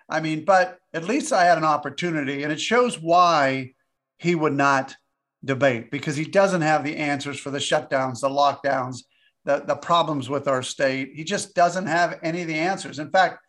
I 0.10 0.20
mean, 0.20 0.44
but 0.44 0.80
at 0.94 1.06
least 1.06 1.32
I 1.32 1.46
had 1.46 1.58
an 1.58 1.64
opportunity, 1.64 2.44
and 2.44 2.52
it 2.52 2.60
shows 2.60 3.00
why 3.00 3.74
he 4.18 4.36
would 4.36 4.54
not 4.54 4.96
debate 5.44 5.92
because 5.92 6.16
he 6.16 6.26
doesn't 6.26 6.62
have 6.62 6.84
the 6.84 6.98
answers 6.98 7.40
for 7.40 7.52
the 7.52 7.60
shutdowns, 7.60 8.22
the 8.22 8.30
lockdowns, 8.30 9.04
the, 9.46 9.64
the 9.66 9.76
problems 9.76 10.30
with 10.30 10.48
our 10.48 10.62
state. 10.62 11.12
He 11.14 11.24
just 11.24 11.56
doesn't 11.56 11.88
have 11.88 12.20
any 12.24 12.42
of 12.42 12.48
the 12.48 12.56
answers. 12.56 13.00
In 13.00 13.10
fact, 13.10 13.40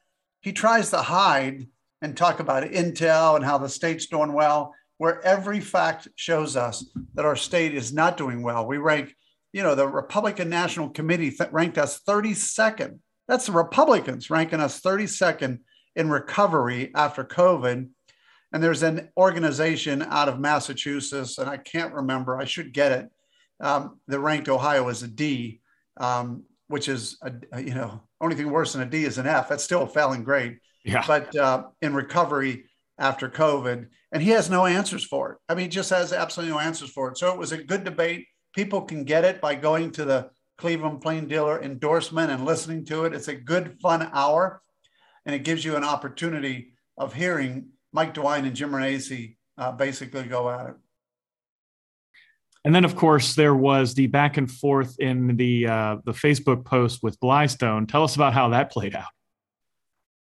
he 0.40 0.52
tries 0.52 0.90
to 0.90 0.98
hide 0.98 1.66
and 2.02 2.16
talk 2.16 2.40
about 2.40 2.64
Intel 2.64 3.36
and 3.36 3.44
how 3.44 3.58
the 3.58 3.68
state's 3.68 4.06
doing 4.06 4.32
well. 4.32 4.74
where 4.98 5.24
every 5.24 5.60
fact 5.60 6.08
shows 6.16 6.56
us 6.56 6.84
that 7.14 7.24
our 7.24 7.36
state 7.36 7.74
is 7.74 7.90
not 7.90 8.18
doing 8.18 8.42
well. 8.42 8.66
We 8.66 8.76
rank, 8.76 9.14
you 9.50 9.62
know, 9.62 9.74
the 9.74 9.88
Republican 9.88 10.50
National 10.50 10.90
Committee 10.90 11.30
th- 11.30 11.50
ranked 11.52 11.78
us 11.78 12.00
32nd. 12.06 12.98
That's 13.26 13.46
the 13.46 13.52
Republicans 13.52 14.28
ranking 14.28 14.60
us 14.60 14.78
32nd 14.82 15.60
in 15.96 16.10
recovery 16.10 16.92
after 16.94 17.24
COVID. 17.24 17.88
And 18.52 18.62
there's 18.62 18.82
an 18.82 19.10
organization 19.16 20.02
out 20.02 20.28
of 20.28 20.40
Massachusetts, 20.40 21.38
and 21.38 21.48
I 21.48 21.56
can't 21.56 21.94
remember, 21.94 22.36
I 22.36 22.44
should 22.44 22.72
get 22.72 22.92
it, 22.92 23.08
um, 23.60 24.00
that 24.08 24.20
ranked 24.20 24.48
Ohio 24.48 24.88
as 24.88 25.02
a 25.02 25.08
D, 25.08 25.60
um, 25.98 26.44
which 26.68 26.88
is, 26.88 27.18
a, 27.22 27.60
you 27.60 27.74
know, 27.74 28.02
only 28.20 28.36
thing 28.36 28.50
worse 28.50 28.72
than 28.72 28.82
a 28.82 28.86
D 28.86 29.04
is 29.04 29.18
an 29.18 29.26
F. 29.26 29.48
That's 29.48 29.64
still 29.64 29.82
a 29.82 29.88
failing 29.88 30.24
grade. 30.24 30.58
Yeah. 30.84 31.04
But 31.06 31.36
uh, 31.36 31.64
in 31.80 31.94
recovery 31.94 32.64
after 32.98 33.28
COVID, 33.28 33.86
and 34.12 34.22
he 34.22 34.30
has 34.30 34.50
no 34.50 34.66
answers 34.66 35.04
for 35.04 35.32
it. 35.32 35.38
I 35.48 35.54
mean, 35.54 35.64
he 35.64 35.68
just 35.68 35.90
has 35.90 36.12
absolutely 36.12 36.54
no 36.54 36.60
answers 36.60 36.90
for 36.90 37.10
it. 37.10 37.18
So 37.18 37.32
it 37.32 37.38
was 37.38 37.52
a 37.52 37.62
good 37.62 37.84
debate. 37.84 38.26
People 38.54 38.82
can 38.82 39.04
get 39.04 39.24
it 39.24 39.40
by 39.40 39.54
going 39.54 39.92
to 39.92 40.04
the 40.04 40.30
Cleveland 40.58 41.00
Plain 41.00 41.28
Dealer 41.28 41.62
endorsement 41.62 42.30
and 42.30 42.44
listening 42.44 42.84
to 42.86 43.04
it. 43.04 43.14
It's 43.14 43.28
a 43.28 43.34
good, 43.34 43.78
fun 43.80 44.10
hour, 44.12 44.60
and 45.24 45.34
it 45.34 45.44
gives 45.44 45.64
you 45.64 45.76
an 45.76 45.84
opportunity 45.84 46.74
of 46.98 47.14
hearing 47.14 47.68
Mike 47.92 48.14
DeWine 48.14 48.46
and 48.46 48.54
Jim 48.54 48.70
Renacci 48.70 49.36
uh, 49.58 49.72
basically 49.72 50.24
go 50.24 50.50
at 50.50 50.66
it. 50.66 50.74
And 52.64 52.74
then, 52.74 52.84
of 52.84 52.94
course, 52.94 53.34
there 53.34 53.54
was 53.54 53.94
the 53.94 54.06
back 54.06 54.36
and 54.36 54.50
forth 54.50 54.98
in 54.98 55.36
the 55.36 55.66
uh, 55.66 55.96
the 56.04 56.12
Facebook 56.12 56.64
post 56.64 57.02
with 57.02 57.18
Blystone. 57.20 57.88
Tell 57.88 58.04
us 58.04 58.16
about 58.16 58.34
how 58.34 58.50
that 58.50 58.70
played 58.70 58.94
out. 58.94 59.08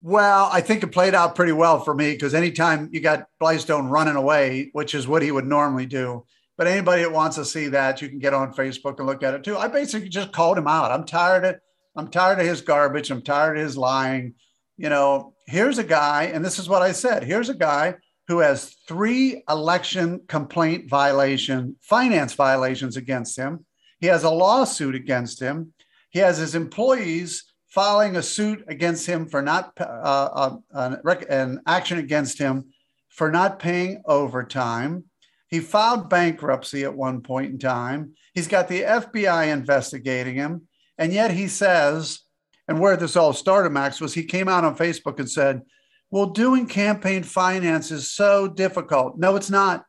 Well, 0.02 0.50
I 0.52 0.60
think 0.60 0.82
it 0.82 0.88
played 0.88 1.14
out 1.14 1.34
pretty 1.34 1.52
well 1.52 1.80
for 1.80 1.94
me 1.94 2.12
because 2.12 2.34
anytime 2.34 2.90
you 2.92 3.00
got 3.00 3.26
Blystone 3.40 3.88
running 3.88 4.16
away, 4.16 4.70
which 4.72 4.94
is 4.94 5.06
what 5.06 5.22
he 5.22 5.30
would 5.30 5.46
normally 5.46 5.86
do, 5.86 6.26
but 6.58 6.66
anybody 6.66 7.02
that 7.02 7.12
wants 7.12 7.36
to 7.36 7.44
see 7.44 7.68
that, 7.68 8.02
you 8.02 8.08
can 8.08 8.18
get 8.18 8.34
on 8.34 8.52
Facebook 8.52 8.98
and 8.98 9.06
look 9.06 9.22
at 9.22 9.34
it 9.34 9.44
too. 9.44 9.56
I 9.56 9.68
basically 9.68 10.08
just 10.08 10.32
called 10.32 10.58
him 10.58 10.66
out. 10.66 10.90
I'm 10.90 11.04
tired 11.04 11.44
of 11.44 11.56
I'm 11.96 12.08
tired 12.08 12.40
of 12.40 12.46
his 12.46 12.60
garbage. 12.60 13.10
I'm 13.10 13.22
tired 13.22 13.56
of 13.56 13.64
his 13.64 13.76
lying. 13.76 14.34
You 14.76 14.88
know, 14.88 15.33
here's 15.46 15.78
a 15.78 15.84
guy, 15.84 16.24
and 16.24 16.44
this 16.44 16.58
is 16.58 16.68
what 16.68 16.82
I 16.82 16.92
said. 16.92 17.24
Here's 17.24 17.48
a 17.48 17.54
guy 17.54 17.96
who 18.28 18.38
has 18.38 18.76
three 18.88 19.42
election 19.48 20.20
complaint 20.28 20.88
violation, 20.88 21.76
finance 21.82 22.32
violations 22.34 22.96
against 22.96 23.36
him. 23.36 23.64
He 24.00 24.06
has 24.06 24.24
a 24.24 24.30
lawsuit 24.30 24.94
against 24.94 25.40
him. 25.40 25.72
He 26.10 26.20
has 26.20 26.38
his 26.38 26.54
employees 26.54 27.44
filing 27.68 28.16
a 28.16 28.22
suit 28.22 28.64
against 28.68 29.06
him 29.06 29.26
for 29.26 29.42
not 29.42 29.72
uh, 29.80 29.82
uh, 29.84 30.56
an, 30.72 31.00
an 31.28 31.60
action 31.66 31.98
against 31.98 32.38
him 32.38 32.66
for 33.08 33.30
not 33.30 33.58
paying 33.58 34.02
overtime. 34.06 35.04
He 35.48 35.60
filed 35.60 36.08
bankruptcy 36.08 36.84
at 36.84 36.96
one 36.96 37.20
point 37.20 37.52
in 37.52 37.58
time. 37.58 38.14
He's 38.32 38.48
got 38.48 38.68
the 38.68 38.82
FBI 38.82 39.52
investigating 39.52 40.34
him. 40.34 40.68
And 40.98 41.12
yet 41.12 41.32
he 41.32 41.48
says, 41.48 42.20
and 42.68 42.80
where 42.80 42.96
this 42.96 43.16
all 43.16 43.32
started, 43.32 43.70
Max, 43.70 44.00
was 44.00 44.14
he 44.14 44.24
came 44.24 44.48
out 44.48 44.64
on 44.64 44.76
Facebook 44.76 45.18
and 45.18 45.30
said, 45.30 45.62
well, 46.10 46.26
doing 46.26 46.66
campaign 46.66 47.22
finance 47.22 47.90
is 47.90 48.10
so 48.10 48.46
difficult. 48.46 49.18
No, 49.18 49.36
it's 49.36 49.50
not. 49.50 49.84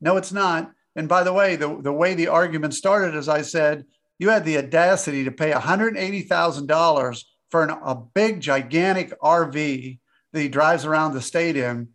No, 0.00 0.16
it's 0.16 0.32
not. 0.32 0.70
And 0.96 1.08
by 1.08 1.24
the 1.24 1.32
way, 1.32 1.56
the, 1.56 1.80
the 1.82 1.92
way 1.92 2.14
the 2.14 2.28
argument 2.28 2.74
started, 2.74 3.16
as 3.16 3.28
I 3.28 3.42
said, 3.42 3.84
you 4.18 4.28
had 4.28 4.44
the 4.44 4.58
audacity 4.58 5.24
to 5.24 5.32
pay 5.32 5.50
$180,000 5.50 7.24
for 7.50 7.64
an, 7.64 7.70
a 7.70 7.96
big, 7.96 8.40
gigantic 8.40 9.18
RV 9.20 9.98
that 10.32 10.40
he 10.40 10.48
drives 10.48 10.84
around 10.84 11.14
the 11.14 11.22
state 11.22 11.56
in, 11.56 11.88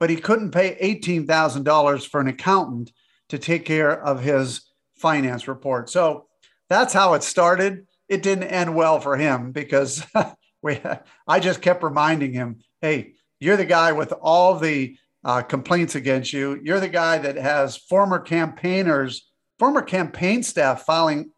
but 0.00 0.10
he 0.10 0.16
couldn't 0.16 0.52
pay 0.52 0.76
$18,000 0.80 2.06
for 2.06 2.20
an 2.20 2.28
accountant 2.28 2.92
to 3.28 3.38
take 3.38 3.64
care 3.64 4.02
of 4.02 4.22
his 4.22 4.62
finance 4.96 5.48
report. 5.48 5.90
So 5.90 6.26
that's 6.68 6.92
how 6.92 7.14
it 7.14 7.22
started. 7.22 7.86
It 8.08 8.22
didn't 8.22 8.44
end 8.44 8.74
well 8.74 9.00
for 9.00 9.16
him 9.16 9.52
because 9.52 10.04
we, 10.62 10.80
I 11.26 11.40
just 11.40 11.62
kept 11.62 11.82
reminding 11.82 12.32
him, 12.32 12.60
hey, 12.80 13.14
you're 13.40 13.56
the 13.56 13.64
guy 13.64 13.92
with 13.92 14.12
all 14.12 14.58
the 14.58 14.96
uh, 15.24 15.42
complaints 15.42 15.94
against 15.94 16.32
you. 16.32 16.60
You're 16.62 16.80
the 16.80 16.88
guy 16.88 17.18
that 17.18 17.36
has 17.36 17.76
former 17.76 18.18
campaigners, 18.18 19.28
former 19.58 19.82
campaign 19.82 20.42
staff 20.42 20.84
filing 20.84 21.30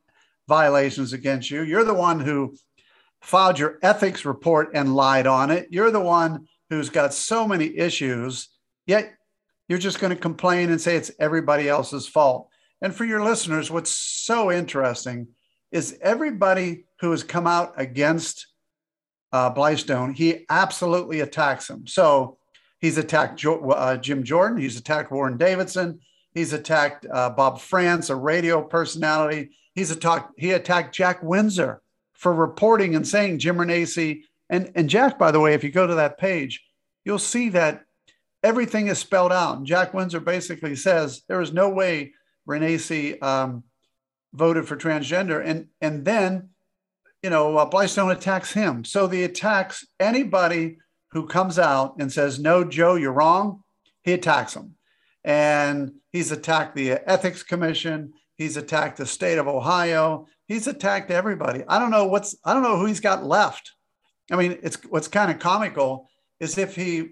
violations 0.47 1.13
against 1.13 1.51
you. 1.51 1.63
You're 1.63 1.85
the 1.85 1.95
one 1.95 2.21
who 2.21 2.55
filed 3.21 3.59
your 3.59 3.79
ethics 3.83 4.25
report 4.25 4.71
and 4.75 4.95
lied 4.95 5.27
on 5.27 5.51
it. 5.51 5.69
You're 5.71 5.91
the 5.91 6.01
one 6.01 6.47
who's 6.71 6.91
got 6.91 7.15
so 7.15 7.49
many 7.49 7.77
issues, 7.77 8.49
yet 8.87 9.15
you're 9.69 9.79
just 9.79 10.01
going 10.01 10.15
to 10.15 10.21
complain 10.21 10.71
and 10.71 10.81
say 10.81 10.97
it's 10.97 11.11
everybody 11.19 11.69
else's 11.69 12.07
fault. 12.07 12.49
And 12.81 12.95
for 12.95 13.05
your 13.05 13.23
listeners, 13.25 13.71
what's 13.71 13.91
so 13.91 14.53
interesting 14.53 15.29
is 15.71 15.99
everybody 16.01 16.85
who 17.01 17.11
has 17.11 17.23
come 17.23 17.47
out 17.47 17.75
against 17.77 18.47
uh, 19.33 19.53
Blystone, 19.53 20.15
he 20.15 20.47
absolutely 20.49 21.21
attacks 21.21 21.69
him. 21.69 21.87
So 21.87 22.39
he's 22.81 22.99
attacked 22.99 23.39
jo- 23.39 23.71
uh, 23.71 23.97
Jim 23.97 24.25
Jordan, 24.25 24.59
he's 24.59 24.79
attacked 24.79 25.11
Warren 25.11 25.37
Davidson, 25.37 26.01
he's 26.35 26.53
attacked 26.53 27.07
uh, 27.13 27.31
Bob 27.31 27.61
Frantz, 27.61 28.11
a 28.11 28.17
radio 28.17 28.63
personality. 28.63 29.51
He's 29.75 29.91
attacked 29.91 30.33
he 30.39 30.53
attacked 30.53 30.95
Jack 30.95 31.23
Windsor 31.23 31.83
for 32.15 32.33
reporting 32.33 32.97
and 32.97 33.07
saying 33.07 33.39
Jim 33.39 33.59
Renacci 33.59 34.23
and 34.51 34.73
and 34.75 34.91
Jack. 34.91 35.19
By 35.19 35.31
the 35.31 35.41
way, 35.41 35.55
if 35.55 35.63
you 35.63 35.71
go 35.71 35.87
to 35.87 35.95
that 35.97 36.19
page, 36.19 36.65
you'll 37.05 37.19
see 37.19 37.51
that 37.51 37.85
everything 38.43 38.89
is 38.89 38.99
spelled 38.99 39.33
out. 39.33 39.63
Jack 39.63 39.95
Windsor 39.95 40.21
basically 40.21 40.75
says 40.75 41.23
there 41.29 41.41
is 41.41 41.53
no 41.53 41.69
way 41.69 42.15
Renacci 42.49 43.23
um, 43.23 43.63
voted 44.39 44.67
for 44.67 44.77
transgender, 44.77 45.45
and 45.45 45.69
and 45.81 46.05
then 46.05 46.51
you 47.23 47.31
know, 47.31 47.57
uh, 47.57 47.69
Blystone 47.69 48.13
attacks 48.13 48.53
him. 48.53 48.85
So 48.85 49.09
he 49.09 49.25
attacks 49.25 49.87
anybody 49.99 50.79
who 51.11 51.27
comes 51.27 51.59
out 51.59 51.97
and 51.99 52.13
says, 52.13 52.39
No, 52.39 52.65
Joe, 52.65 52.95
you're 52.95 53.13
wrong. 53.13 53.63
He 54.03 54.13
attacks 54.13 54.55
them. 54.55 54.75
And 55.25 55.93
he's 56.13 56.31
attacked 56.31 56.77
the 56.77 56.93
Ethics 56.93 57.43
Commission. 57.43 58.13
He's 58.37 58.57
attacked 58.57 58.99
the 58.99 59.07
state 59.07 59.39
of 59.39 59.49
Ohio. 59.49 60.27
He's 60.47 60.67
attacked 60.67 61.11
everybody. 61.11 61.65
I 61.69 61.79
don't 61.79 61.91
know 61.91 62.07
what's, 62.07 62.37
I 62.45 62.55
don't 62.55 62.63
know 62.63 62.79
who 62.79 62.87
he's 62.87 63.01
got 63.01 63.25
left. 63.25 63.73
I 64.31 64.37
mean, 64.37 64.59
it's 64.63 64.77
what's 64.89 65.09
kind 65.09 65.31
of 65.31 65.39
comical 65.39 66.09
is 66.39 66.57
if 66.57 66.77
he 66.77 67.11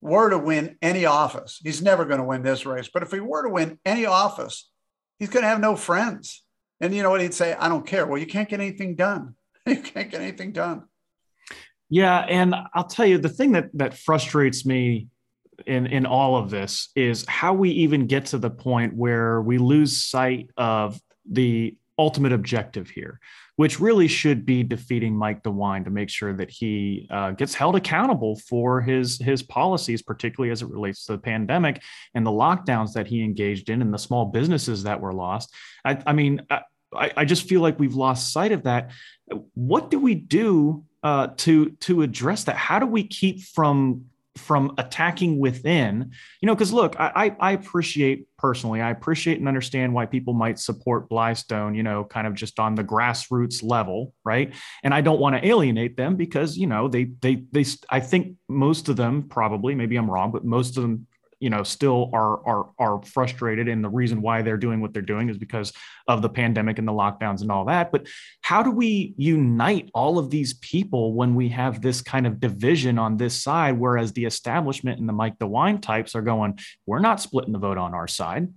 were 0.00 0.30
to 0.30 0.38
win 0.38 0.78
any 0.80 1.04
office, 1.06 1.60
he's 1.62 1.82
never 1.82 2.04
going 2.04 2.20
to 2.20 2.24
win 2.24 2.42
this 2.42 2.64
race, 2.64 2.88
but 2.92 3.02
if 3.02 3.10
he 3.10 3.20
were 3.20 3.42
to 3.42 3.50
win 3.50 3.78
any 3.84 4.06
office, 4.06 4.70
he's 5.18 5.28
going 5.28 5.42
to 5.42 5.48
have 5.48 5.60
no 5.60 5.76
friends. 5.76 6.42
And 6.80 6.94
you 6.94 7.02
know 7.02 7.10
what 7.10 7.20
he'd 7.20 7.34
say? 7.34 7.54
I 7.54 7.68
don't 7.68 7.86
care. 7.86 8.06
Well, 8.06 8.18
you 8.18 8.26
can't 8.26 8.48
get 8.48 8.60
anything 8.60 8.96
done. 8.96 9.34
you 9.66 9.76
can't 9.76 10.10
get 10.10 10.20
anything 10.20 10.52
done. 10.52 10.84
Yeah, 11.88 12.18
and 12.20 12.54
I'll 12.72 12.84
tell 12.84 13.06
you 13.06 13.18
the 13.18 13.28
thing 13.28 13.52
that 13.52 13.68
that 13.74 13.94
frustrates 13.94 14.64
me 14.64 15.08
in 15.66 15.86
in 15.86 16.06
all 16.06 16.36
of 16.36 16.48
this 16.48 16.90
is 16.94 17.26
how 17.26 17.52
we 17.52 17.70
even 17.70 18.06
get 18.06 18.26
to 18.26 18.38
the 18.38 18.50
point 18.50 18.94
where 18.94 19.42
we 19.42 19.58
lose 19.58 20.02
sight 20.02 20.50
of 20.56 21.00
the 21.30 21.76
ultimate 21.98 22.32
objective 22.32 22.88
here, 22.88 23.20
which 23.56 23.78
really 23.78 24.08
should 24.08 24.46
be 24.46 24.62
defeating 24.62 25.14
Mike 25.14 25.42
DeWine 25.42 25.84
to 25.84 25.90
make 25.90 26.08
sure 26.08 26.32
that 26.32 26.50
he 26.50 27.06
uh, 27.10 27.32
gets 27.32 27.54
held 27.54 27.76
accountable 27.76 28.36
for 28.36 28.80
his 28.80 29.18
his 29.18 29.42
policies, 29.42 30.00
particularly 30.00 30.52
as 30.52 30.62
it 30.62 30.70
relates 30.70 31.04
to 31.06 31.12
the 31.12 31.18
pandemic 31.18 31.82
and 32.14 32.24
the 32.24 32.30
lockdowns 32.30 32.92
that 32.92 33.06
he 33.08 33.22
engaged 33.22 33.68
in 33.68 33.82
and 33.82 33.92
the 33.92 33.98
small 33.98 34.26
businesses 34.26 34.84
that 34.84 35.00
were 35.00 35.12
lost. 35.12 35.52
I, 35.84 36.00
I 36.06 36.12
mean, 36.12 36.42
I, 36.48 36.62
I 36.94 37.24
just 37.24 37.48
feel 37.48 37.60
like 37.60 37.78
we've 37.78 37.94
lost 37.94 38.32
sight 38.32 38.52
of 38.52 38.64
that 38.64 38.90
what 39.54 39.90
do 39.90 39.98
we 39.98 40.14
do 40.14 40.84
uh, 41.02 41.28
to 41.38 41.70
to 41.70 42.02
address 42.02 42.44
that? 42.44 42.56
How 42.56 42.78
do 42.78 42.86
we 42.86 43.06
keep 43.06 43.42
from 43.42 44.06
from 44.36 44.74
attacking 44.78 45.38
within? 45.38 46.12
You 46.40 46.46
know, 46.46 46.54
because 46.54 46.72
look, 46.72 46.96
I, 46.98 47.34
I 47.40 47.52
appreciate 47.52 48.26
personally, 48.38 48.80
I 48.80 48.90
appreciate 48.90 49.38
and 49.38 49.48
understand 49.48 49.92
why 49.92 50.06
people 50.06 50.34
might 50.34 50.58
support 50.58 51.08
Blystone. 51.08 51.76
You 51.76 51.82
know, 51.82 52.04
kind 52.04 52.26
of 52.26 52.34
just 52.34 52.58
on 52.58 52.74
the 52.74 52.84
grassroots 52.84 53.62
level, 53.62 54.14
right? 54.24 54.52
And 54.82 54.92
I 54.92 55.00
don't 55.00 55.20
want 55.20 55.36
to 55.36 55.46
alienate 55.46 55.96
them 55.96 56.16
because 56.16 56.56
you 56.56 56.66
know 56.66 56.88
they 56.88 57.04
they 57.04 57.44
they. 57.52 57.64
I 57.88 58.00
think 58.00 58.36
most 58.48 58.88
of 58.88 58.96
them 58.96 59.24
probably, 59.28 59.74
maybe 59.74 59.96
I'm 59.96 60.10
wrong, 60.10 60.32
but 60.32 60.44
most 60.44 60.76
of 60.76 60.82
them 60.82 61.06
you 61.40 61.50
know 61.50 61.62
still 61.62 62.10
are 62.12 62.46
are 62.46 62.70
are 62.78 63.02
frustrated 63.02 63.66
and 63.66 63.82
the 63.82 63.88
reason 63.88 64.22
why 64.22 64.42
they're 64.42 64.58
doing 64.58 64.80
what 64.80 64.92
they're 64.92 65.02
doing 65.02 65.28
is 65.28 65.38
because 65.38 65.72
of 66.06 66.22
the 66.22 66.28
pandemic 66.28 66.78
and 66.78 66.86
the 66.86 66.92
lockdowns 66.92 67.40
and 67.40 67.50
all 67.50 67.64
that. 67.64 67.90
But 67.90 68.06
how 68.42 68.62
do 68.62 68.70
we 68.70 69.14
unite 69.16 69.90
all 69.94 70.18
of 70.18 70.30
these 70.30 70.54
people 70.54 71.14
when 71.14 71.34
we 71.34 71.48
have 71.48 71.80
this 71.80 72.02
kind 72.02 72.26
of 72.26 72.38
division 72.38 72.98
on 72.98 73.16
this 73.16 73.40
side 73.40 73.78
whereas 73.78 74.12
the 74.12 74.26
establishment 74.26 75.00
and 75.00 75.08
the 75.08 75.12
Mike 75.12 75.38
DeWine 75.38 75.80
types 75.80 76.14
are 76.14 76.22
going 76.22 76.58
we're 76.86 77.00
not 77.00 77.20
splitting 77.20 77.52
the 77.52 77.58
vote 77.58 77.78
on 77.78 77.94
our 77.94 78.06
side 78.06 78.48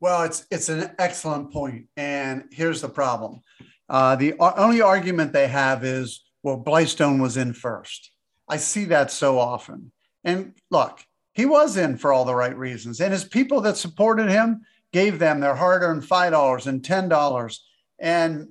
well 0.00 0.22
it's 0.22 0.46
it's 0.50 0.68
an 0.68 0.90
excellent 0.98 1.52
point 1.52 1.86
and 1.96 2.44
here's 2.52 2.80
the 2.80 2.88
problem. 2.88 3.40
Uh, 3.88 4.16
the 4.16 4.34
only 4.38 4.80
argument 4.80 5.32
they 5.32 5.48
have 5.48 5.84
is 5.84 6.24
well 6.42 6.62
blystone 6.62 7.20
was 7.20 7.36
in 7.36 7.52
first. 7.52 8.12
I 8.48 8.56
see 8.58 8.84
that 8.86 9.10
so 9.10 9.38
often. 9.38 9.90
And 10.22 10.54
look 10.70 11.00
he 11.36 11.44
was 11.44 11.76
in 11.76 11.98
for 11.98 12.12
all 12.12 12.24
the 12.24 12.34
right 12.34 12.56
reasons. 12.56 13.00
And 13.00 13.12
his 13.12 13.24
people 13.24 13.60
that 13.60 13.76
supported 13.76 14.30
him 14.30 14.62
gave 14.92 15.18
them 15.18 15.40
their 15.40 15.54
hard-earned 15.54 16.04
five 16.04 16.32
dollars 16.32 16.66
and 16.66 16.82
ten 16.82 17.08
dollars. 17.08 17.64
And 17.98 18.48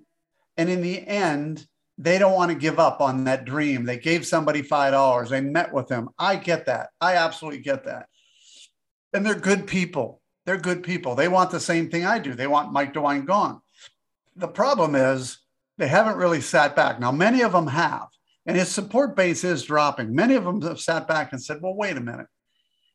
and 0.55 0.69
in 0.69 0.81
the 0.81 1.05
end, 1.05 1.65
they 1.97 2.19
don't 2.19 2.35
want 2.35 2.51
to 2.51 2.57
give 2.57 2.77
up 2.79 3.01
on 3.01 3.23
that 3.23 3.45
dream. 3.45 3.85
They 3.85 3.97
gave 3.97 4.27
somebody 4.27 4.61
five 4.61 4.93
dollars. 4.93 5.29
They 5.29 5.41
met 5.41 5.73
with 5.73 5.87
them. 5.87 6.09
I 6.19 6.35
get 6.35 6.67
that. 6.67 6.89
I 7.01 7.15
absolutely 7.15 7.61
get 7.61 7.85
that. 7.85 8.05
And 9.13 9.25
they're 9.25 9.33
good 9.33 9.65
people. 9.65 10.21
They're 10.45 10.57
good 10.57 10.83
people. 10.83 11.15
They 11.15 11.27
want 11.27 11.49
the 11.49 11.59
same 11.59 11.89
thing 11.89 12.05
I 12.05 12.19
do. 12.19 12.35
They 12.35 12.47
want 12.47 12.71
Mike 12.71 12.93
DeWine 12.93 13.25
gone. 13.25 13.61
The 14.35 14.47
problem 14.47 14.93
is 14.93 15.39
they 15.79 15.87
haven't 15.87 16.17
really 16.17 16.41
sat 16.41 16.75
back. 16.75 16.99
Now, 16.99 17.11
many 17.11 17.41
of 17.41 17.53
them 17.53 17.67
have, 17.67 18.07
and 18.45 18.55
his 18.55 18.69
support 18.69 19.15
base 19.15 19.43
is 19.43 19.63
dropping. 19.63 20.13
Many 20.13 20.35
of 20.35 20.43
them 20.43 20.61
have 20.61 20.79
sat 20.79 21.07
back 21.07 21.31
and 21.31 21.41
said, 21.41 21.61
well, 21.61 21.75
wait 21.75 21.97
a 21.97 22.01
minute. 22.01 22.27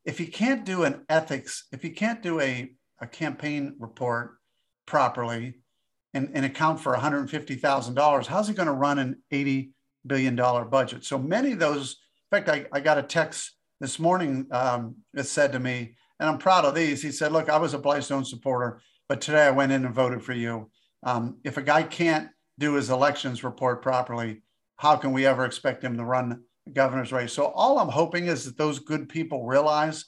If 0.04 0.19
he 0.19 0.26
can't 0.26 0.64
do 0.64 0.85
an 0.85 1.04
ethics, 1.09 1.66
if 1.73 1.83
he 1.83 1.90
can't 1.90 2.23
do 2.23 2.40
a, 2.40 2.73
a 3.00 3.07
campaign 3.07 3.76
report 3.78 4.38
properly 4.87 5.54
and, 6.14 6.30
and 6.35 6.45
account 6.45 6.80
for 6.80 6.95
$150,000, 6.97 8.26
how's 8.26 8.49
he 8.49 8.54
going 8.54 8.66
to 8.66 8.73
run 8.73 8.99
an 8.99 9.23
$80 9.33 9.71
billion 10.07 10.37
budget? 10.37 11.04
So 11.04 11.19
many 11.19 11.52
of 11.52 11.59
those, 11.59 11.97
in 12.30 12.38
fact, 12.38 12.49
I, 12.49 12.66
I 12.73 12.80
got 12.80 12.99
a 12.99 13.02
text 13.02 13.54
this 13.80 13.99
morning 13.99 14.47
um, 14.50 14.97
that 15.14 15.25
said 15.25 15.52
to 15.52 15.59
me, 15.59 15.97
and 16.19 16.28
I'm 16.28 16.38
proud 16.38 16.64
of 16.64 16.75
these. 16.75 17.02
He 17.02 17.12
said, 17.12 17.33
Look, 17.33 17.49
I 17.49 17.57
was 17.57 17.75
a 17.75 17.78
Blystone 17.78 18.26
supporter, 18.26 18.80
but 19.09 19.21
today 19.21 19.47
I 19.47 19.50
went 19.50 19.73
in 19.73 19.85
and 19.85 19.95
voted 19.95 20.23
for 20.23 20.35
you. 20.35 20.71
Um, 21.02 21.38
if 21.45 21.57
a 21.57 21.62
guy 21.62 21.83
can't 21.83 22.28
do 22.59 22.75
his 22.75 22.90
elections 22.90 23.42
report 23.42 23.83
properly, 23.83 24.42
how 24.76 24.97
can 24.97 25.12
we 25.12 25.26
ever 25.26 25.45
expect 25.45 25.83
him 25.83 25.97
to 25.97 26.04
run 26.04 26.42
governor's 26.74 27.12
race? 27.12 27.32
So 27.32 27.46
all 27.46 27.78
I'm 27.78 27.88
hoping 27.88 28.26
is 28.26 28.44
that 28.44 28.58
those 28.58 28.78
good 28.78 29.08
people 29.08 29.46
realize 29.46 30.06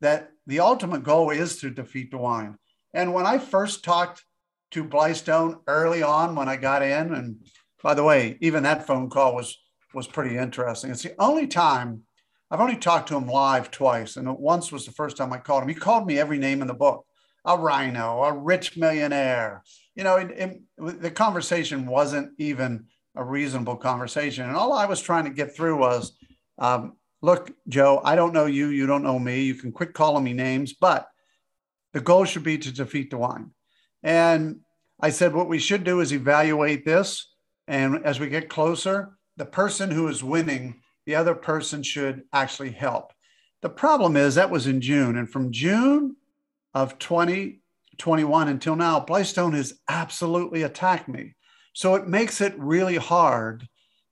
that 0.00 0.30
the 0.46 0.60
ultimate 0.60 1.02
goal 1.02 1.30
is 1.30 1.58
to 1.60 1.70
defeat 1.70 2.12
DeWine. 2.12 2.56
And 2.94 3.12
when 3.14 3.26
I 3.26 3.38
first 3.38 3.84
talked 3.84 4.24
to 4.72 4.84
Blystone 4.84 5.60
early 5.66 6.02
on 6.02 6.34
when 6.34 6.48
I 6.48 6.56
got 6.56 6.82
in, 6.82 7.14
and 7.14 7.44
by 7.82 7.94
the 7.94 8.04
way, 8.04 8.38
even 8.40 8.62
that 8.64 8.86
phone 8.86 9.10
call 9.10 9.34
was 9.34 9.56
was 9.92 10.06
pretty 10.06 10.36
interesting. 10.36 10.90
It's 10.90 11.02
the 11.02 11.14
only 11.18 11.48
time 11.48 12.02
I've 12.50 12.60
only 12.60 12.76
talked 12.76 13.08
to 13.08 13.16
him 13.16 13.26
live 13.26 13.70
twice, 13.70 14.16
and 14.16 14.28
once 14.38 14.70
was 14.70 14.86
the 14.86 14.92
first 14.92 15.16
time 15.16 15.32
I 15.32 15.38
called 15.38 15.62
him. 15.62 15.68
He 15.68 15.74
called 15.74 16.06
me 16.06 16.18
every 16.18 16.38
name 16.38 16.62
in 16.62 16.68
the 16.68 16.74
book 16.74 17.04
a 17.44 17.56
rhino, 17.56 18.22
a 18.22 18.32
rich 18.32 18.76
millionaire. 18.76 19.62
You 19.94 20.04
know, 20.04 20.16
it, 20.16 20.30
it, 20.30 21.00
the 21.00 21.10
conversation 21.10 21.86
wasn't 21.86 22.32
even 22.38 22.86
a 23.20 23.24
reasonable 23.24 23.76
conversation. 23.76 24.46
And 24.46 24.56
all 24.56 24.72
I 24.72 24.86
was 24.86 25.00
trying 25.00 25.24
to 25.24 25.30
get 25.30 25.54
through 25.54 25.78
was 25.78 26.16
um, 26.58 26.94
look, 27.20 27.50
Joe, 27.68 28.00
I 28.02 28.16
don't 28.16 28.32
know 28.32 28.46
you. 28.46 28.68
You 28.68 28.86
don't 28.86 29.04
know 29.04 29.18
me. 29.18 29.42
You 29.42 29.54
can 29.54 29.72
quit 29.72 29.92
calling 29.92 30.24
me 30.24 30.32
names, 30.32 30.72
but 30.72 31.06
the 31.92 32.00
goal 32.00 32.24
should 32.24 32.44
be 32.44 32.56
to 32.56 32.72
defeat 32.72 33.10
the 33.10 33.18
DeWine. 33.18 33.50
And 34.02 34.60
I 34.98 35.10
said, 35.10 35.34
what 35.34 35.48
we 35.48 35.58
should 35.58 35.84
do 35.84 36.00
is 36.00 36.12
evaluate 36.12 36.86
this. 36.86 37.30
And 37.68 38.04
as 38.06 38.18
we 38.18 38.28
get 38.28 38.48
closer, 38.48 39.10
the 39.36 39.44
person 39.44 39.90
who 39.90 40.08
is 40.08 40.24
winning 40.24 40.80
the 41.04 41.14
other 41.14 41.34
person 41.34 41.82
should 41.82 42.22
actually 42.32 42.70
help. 42.70 43.12
The 43.62 43.68
problem 43.68 44.16
is 44.16 44.34
that 44.34 44.50
was 44.50 44.66
in 44.66 44.80
June. 44.80 45.18
And 45.18 45.28
from 45.28 45.52
June 45.52 46.16
of 46.72 46.98
2021 46.98 48.48
until 48.48 48.76
now, 48.76 49.00
Blystone 49.00 49.54
has 49.54 49.74
absolutely 49.88 50.62
attacked 50.62 51.08
me. 51.08 51.34
So 51.72 51.94
it 51.94 52.06
makes 52.06 52.40
it 52.40 52.58
really 52.58 52.96
hard 52.96 53.66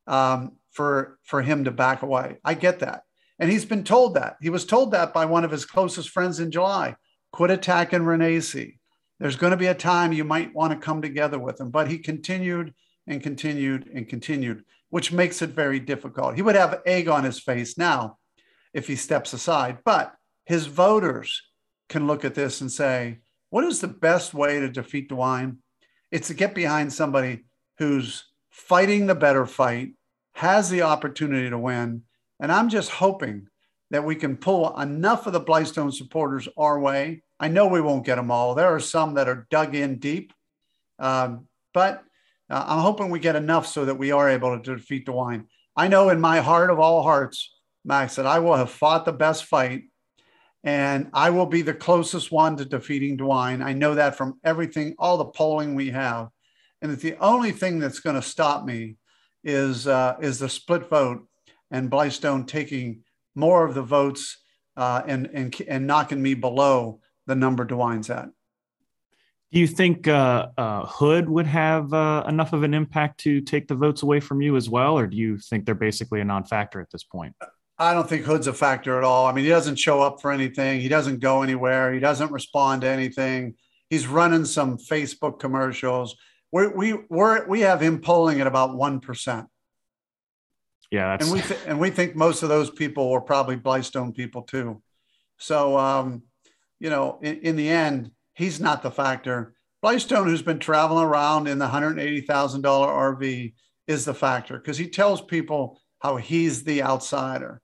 um, 0.06 0.56
for, 0.70 1.18
for 1.22 1.42
him 1.42 1.64
to 1.64 1.70
back 1.70 2.02
away. 2.02 2.36
I 2.44 2.54
get 2.54 2.80
that. 2.80 3.02
And 3.38 3.50
he's 3.50 3.64
been 3.64 3.84
told 3.84 4.14
that. 4.14 4.36
He 4.40 4.50
was 4.50 4.64
told 4.64 4.92
that 4.92 5.12
by 5.12 5.24
one 5.24 5.44
of 5.44 5.50
his 5.50 5.64
closest 5.64 6.10
friends 6.10 6.40
in 6.40 6.50
July 6.50 6.96
quit 7.32 7.50
attacking 7.50 8.00
Renacci. 8.00 8.78
There's 9.20 9.36
going 9.36 9.50
to 9.50 9.56
be 9.56 9.66
a 9.66 9.74
time 9.74 10.12
you 10.12 10.24
might 10.24 10.54
want 10.54 10.72
to 10.72 10.84
come 10.84 11.02
together 11.02 11.38
with 11.38 11.60
him. 11.60 11.70
But 11.70 11.90
he 11.90 11.98
continued 11.98 12.74
and 13.06 13.22
continued 13.22 13.88
and 13.92 14.08
continued 14.08 14.64
which 14.90 15.12
makes 15.12 15.42
it 15.42 15.50
very 15.50 15.80
difficult. 15.80 16.34
He 16.34 16.42
would 16.42 16.56
have 16.56 16.80
egg 16.86 17.08
on 17.08 17.24
his 17.24 17.38
face 17.38 17.76
now 17.76 18.18
if 18.72 18.86
he 18.86 18.96
steps 18.96 19.32
aside, 19.32 19.78
but 19.84 20.14
his 20.44 20.66
voters 20.66 21.42
can 21.88 22.06
look 22.06 22.24
at 22.24 22.34
this 22.34 22.60
and 22.60 22.70
say, 22.70 23.18
what 23.50 23.64
is 23.64 23.80
the 23.80 23.88
best 23.88 24.34
way 24.34 24.60
to 24.60 24.68
defeat 24.68 25.10
DeWine? 25.10 25.56
It's 26.10 26.28
to 26.28 26.34
get 26.34 26.54
behind 26.54 26.92
somebody 26.92 27.44
who's 27.78 28.24
fighting 28.50 29.06
the 29.06 29.14
better 29.14 29.46
fight, 29.46 29.92
has 30.34 30.70
the 30.70 30.82
opportunity 30.82 31.50
to 31.50 31.58
win. 31.58 32.02
And 32.40 32.52
I'm 32.52 32.68
just 32.68 32.90
hoping 32.90 33.48
that 33.90 34.04
we 34.04 34.14
can 34.14 34.36
pull 34.36 34.78
enough 34.78 35.26
of 35.26 35.32
the 35.32 35.40
Blystone 35.40 35.92
supporters 35.92 36.48
our 36.56 36.78
way. 36.78 37.22
I 37.40 37.48
know 37.48 37.66
we 37.66 37.80
won't 37.80 38.04
get 38.04 38.16
them 38.16 38.30
all. 38.30 38.54
There 38.54 38.74
are 38.74 38.80
some 38.80 39.14
that 39.14 39.28
are 39.28 39.46
dug 39.50 39.74
in 39.74 39.98
deep, 39.98 40.32
um, 40.98 41.46
but 41.72 42.04
uh, 42.50 42.64
I'm 42.66 42.80
hoping 42.80 43.10
we 43.10 43.20
get 43.20 43.36
enough 43.36 43.66
so 43.66 43.84
that 43.84 43.94
we 43.94 44.10
are 44.10 44.28
able 44.28 44.58
to 44.58 44.76
defeat 44.76 45.06
DeWine. 45.06 45.46
I 45.76 45.88
know 45.88 46.10
in 46.10 46.20
my 46.20 46.40
heart 46.40 46.70
of 46.70 46.78
all 46.78 47.02
hearts, 47.02 47.54
Max, 47.84 48.16
that 48.16 48.26
I 48.26 48.40
will 48.40 48.56
have 48.56 48.70
fought 48.70 49.04
the 49.04 49.12
best 49.12 49.44
fight 49.44 49.84
and 50.68 51.08
I 51.14 51.30
will 51.30 51.46
be 51.46 51.62
the 51.62 51.72
closest 51.72 52.30
one 52.30 52.58
to 52.58 52.64
defeating 52.66 53.16
DeWine. 53.16 53.64
I 53.64 53.72
know 53.72 53.94
that 53.94 54.16
from 54.16 54.38
everything, 54.44 54.94
all 54.98 55.16
the 55.16 55.24
polling 55.24 55.74
we 55.74 55.88
have. 55.92 56.28
And 56.82 56.92
that 56.92 57.00
the 57.00 57.16
only 57.20 57.52
thing 57.52 57.78
that's 57.78 58.00
going 58.00 58.16
to 58.16 58.22
stop 58.22 58.66
me 58.66 58.96
is, 59.42 59.86
uh, 59.86 60.16
is 60.20 60.38
the 60.38 60.48
split 60.50 60.90
vote 60.90 61.26
and 61.70 61.90
Blystone 61.90 62.46
taking 62.46 63.00
more 63.34 63.64
of 63.64 63.74
the 63.74 63.82
votes 63.82 64.36
uh, 64.76 65.00
and, 65.06 65.30
and, 65.32 65.56
and 65.66 65.86
knocking 65.86 66.20
me 66.20 66.34
below 66.34 67.00
the 67.26 67.34
number 67.34 67.64
DeWine's 67.64 68.10
at. 68.10 68.28
Do 69.50 69.60
you 69.60 69.66
think 69.66 70.06
uh, 70.06 70.48
uh, 70.58 70.84
Hood 70.84 71.30
would 71.30 71.46
have 71.46 71.94
uh, 71.94 72.24
enough 72.28 72.52
of 72.52 72.62
an 72.62 72.74
impact 72.74 73.20
to 73.20 73.40
take 73.40 73.68
the 73.68 73.74
votes 73.74 74.02
away 74.02 74.20
from 74.20 74.42
you 74.42 74.54
as 74.56 74.68
well, 74.68 74.98
or 74.98 75.06
do 75.06 75.16
you 75.16 75.38
think 75.38 75.64
they're 75.64 75.74
basically 75.74 76.20
a 76.20 76.26
non-factor 76.26 76.78
at 76.78 76.90
this 76.90 77.04
point? 77.04 77.34
I 77.78 77.94
don't 77.94 78.08
think 78.08 78.24
Hood's 78.24 78.46
a 78.48 78.52
factor 78.52 78.98
at 78.98 79.04
all. 79.04 79.26
I 79.26 79.32
mean, 79.32 79.44
he 79.44 79.50
doesn't 79.50 79.76
show 79.76 80.00
up 80.02 80.20
for 80.20 80.32
anything. 80.32 80.80
He 80.80 80.88
doesn't 80.88 81.20
go 81.20 81.42
anywhere. 81.42 81.92
He 81.92 82.00
doesn't 82.00 82.32
respond 82.32 82.82
to 82.82 82.88
anything. 82.88 83.54
He's 83.88 84.06
running 84.06 84.44
some 84.44 84.78
Facebook 84.78 85.38
commercials. 85.38 86.16
We 86.50 86.66
we 86.66 86.98
we're, 87.08 87.46
we 87.46 87.60
have 87.60 87.80
him 87.80 88.00
polling 88.00 88.40
at 88.40 88.46
about 88.46 88.74
one 88.74 89.00
percent. 89.00 89.46
Yeah, 90.90 91.16
and 91.20 91.30
we 91.30 91.40
th- 91.40 91.60
and 91.66 91.78
we 91.78 91.90
think 91.90 92.16
most 92.16 92.42
of 92.42 92.48
those 92.48 92.70
people 92.70 93.10
were 93.10 93.20
probably 93.20 93.56
Blystone 93.56 94.14
people 94.14 94.42
too. 94.42 94.82
So, 95.36 95.78
um, 95.78 96.22
you 96.80 96.90
know, 96.90 97.18
in, 97.22 97.36
in 97.40 97.56
the 97.56 97.68
end 97.68 98.10
he's 98.38 98.60
not 98.60 98.82
the 98.82 98.90
factor. 98.90 99.52
Blystone, 99.84 100.24
who's 100.24 100.42
been 100.42 100.60
traveling 100.60 101.04
around 101.04 101.48
in 101.48 101.58
the 101.58 101.66
$180,000 101.66 102.26
RV, 102.26 103.54
is 103.88 104.04
the 104.04 104.14
factor 104.14 104.58
because 104.58 104.78
he 104.78 104.88
tells 104.88 105.20
people 105.20 105.80
how 106.00 106.16
he's 106.16 106.62
the 106.62 106.82
outsider. 106.82 107.60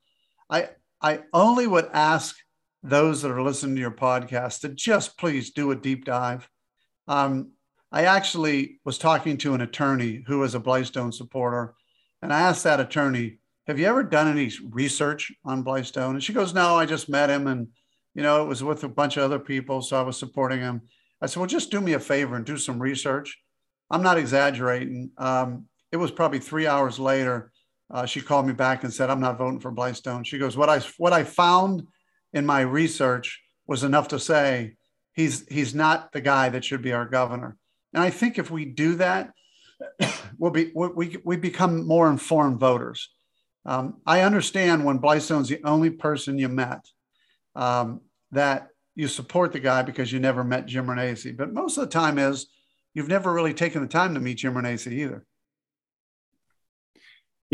I, 0.55 0.71
I 1.03 1.21
only 1.33 1.67
would 1.67 1.89
ask 1.93 2.37
those 2.83 3.23
that 3.23 3.31
are 3.31 3.43
listening 3.43 3.77
to 3.77 3.81
your 3.81 3.91
podcast 3.91 4.61
to 4.61 4.69
just 4.69 5.19
please 5.19 5.51
do 5.51 5.71
a 5.71 5.77
deep 5.77 6.05
dive. 6.05 6.49
Um, 7.09 7.53
I 7.91 8.05
actually 8.05 8.81
was 8.85 8.99
talking 8.99 9.37
to 9.39 9.55
an 9.55 9.61
attorney 9.61 10.23
who 10.27 10.41
was 10.41 10.55
a 10.55 10.61
Blystone 10.61 11.13
supporter, 11.13 11.75
and 12.23 12.33
I 12.33 12.41
asked 12.41 12.65
that 12.65 12.81
attorney, 12.81 13.39
"Have 13.67 13.79
you 13.79 13.87
ever 13.87 14.03
done 14.03 14.29
any 14.29 14.51
research 14.71 15.33
on 15.45 15.65
Blystone?" 15.65 16.11
And 16.11 16.23
she 16.23 16.33
goes, 16.33 16.55
"No, 16.55 16.77
I 16.77 16.87
just 16.87 17.09
met 17.09 17.31
him 17.31 17.47
and 17.47 17.69
you 18.15 18.23
know, 18.23 18.43
it 18.43 18.47
was 18.47 18.63
with 18.63 18.85
a 18.85 18.89
bunch 18.89 19.17
of 19.17 19.25
other 19.25 19.39
people, 19.39 19.83
so 19.83 19.99
I 19.99 20.03
was 20.03 20.17
supporting 20.17 20.61
him. 20.61 20.83
I 21.21 21.27
said, 21.27 21.41
well, 21.41 21.49
just 21.49 21.71
do 21.71 21.81
me 21.81 21.95
a 21.95 22.01
favor 22.01 22.37
and 22.37 22.45
do 22.45 22.57
some 22.57 22.81
research. 22.81 23.41
I'm 23.91 24.03
not 24.03 24.19
exaggerating. 24.19 25.11
Um, 25.19 25.67
it 25.91 25.97
was 25.97 26.11
probably 26.11 26.39
three 26.39 26.67
hours 26.67 26.99
later. 26.99 27.53
Uh, 27.95 28.05
she 28.05 28.21
called 28.21 28.45
me 28.45 28.53
back 28.53 28.83
and 28.83 28.93
said, 28.93 29.09
I'm 29.09 29.21
not 29.21 29.39
voting 29.39 29.61
for 29.61 29.71
Blystone. 29.71 30.27
She 30.27 30.37
goes, 30.37 30.57
what 30.57 30.69
I, 30.69 30.81
what 30.99 31.13
I 31.13 31.23
found 31.23 31.87
in 32.33 32.45
my 32.45 32.61
research 32.63 33.41
was 33.69 33.85
enough 33.85 34.09
to 34.09 34.19
say 34.19 34.75
he's, 35.13 35.47
he's 35.49 35.77
not 35.77 36.11
the 36.11 36.21
guy 36.21 36.49
that 36.49 36.65
should 36.65 36.83
be 36.83 36.93
our 36.93 37.07
governor. 37.07 37.57
And 37.93 38.03
I 38.03 38.11
think 38.11 38.37
if 38.37 38.51
we 38.51 38.65
do 38.65 38.97
that, 38.97 39.31
we'll 40.39 40.51
be, 40.51 40.73
we, 40.75 41.19
we 41.25 41.37
become 41.37 41.87
more 41.87 42.11
informed 42.11 42.59
voters. 42.59 43.11
Um, 43.65 44.01
I 44.05 44.23
understand 44.23 44.85
when 44.85 44.99
Blystone's 44.99 45.49
the 45.49 45.63
only 45.63 45.91
person 45.91 46.37
you 46.37 46.49
met 46.49 46.85
um, 47.55 48.01
that 48.33 48.71
you 48.97 49.07
support 49.07 49.53
the 49.53 49.61
guy 49.61 49.83
because 49.83 50.13
you 50.13 50.19
never 50.19 50.43
met 50.43 50.67
Jim 50.67 50.87
Renacci. 50.89 51.37
But 51.37 51.53
most 51.53 51.79
of 51.79 51.85
the 51.85 51.91
time 51.91 52.19
is 52.19 52.49
you've 52.93 53.09
never 53.09 53.33
really 53.33 53.55
taken 53.55 53.83
the 53.83 53.89
time 53.89 54.15
to 54.15 54.21
meet 54.21 54.39
Jim 54.39 54.55
Renacci 54.55 54.93
either. 54.93 55.25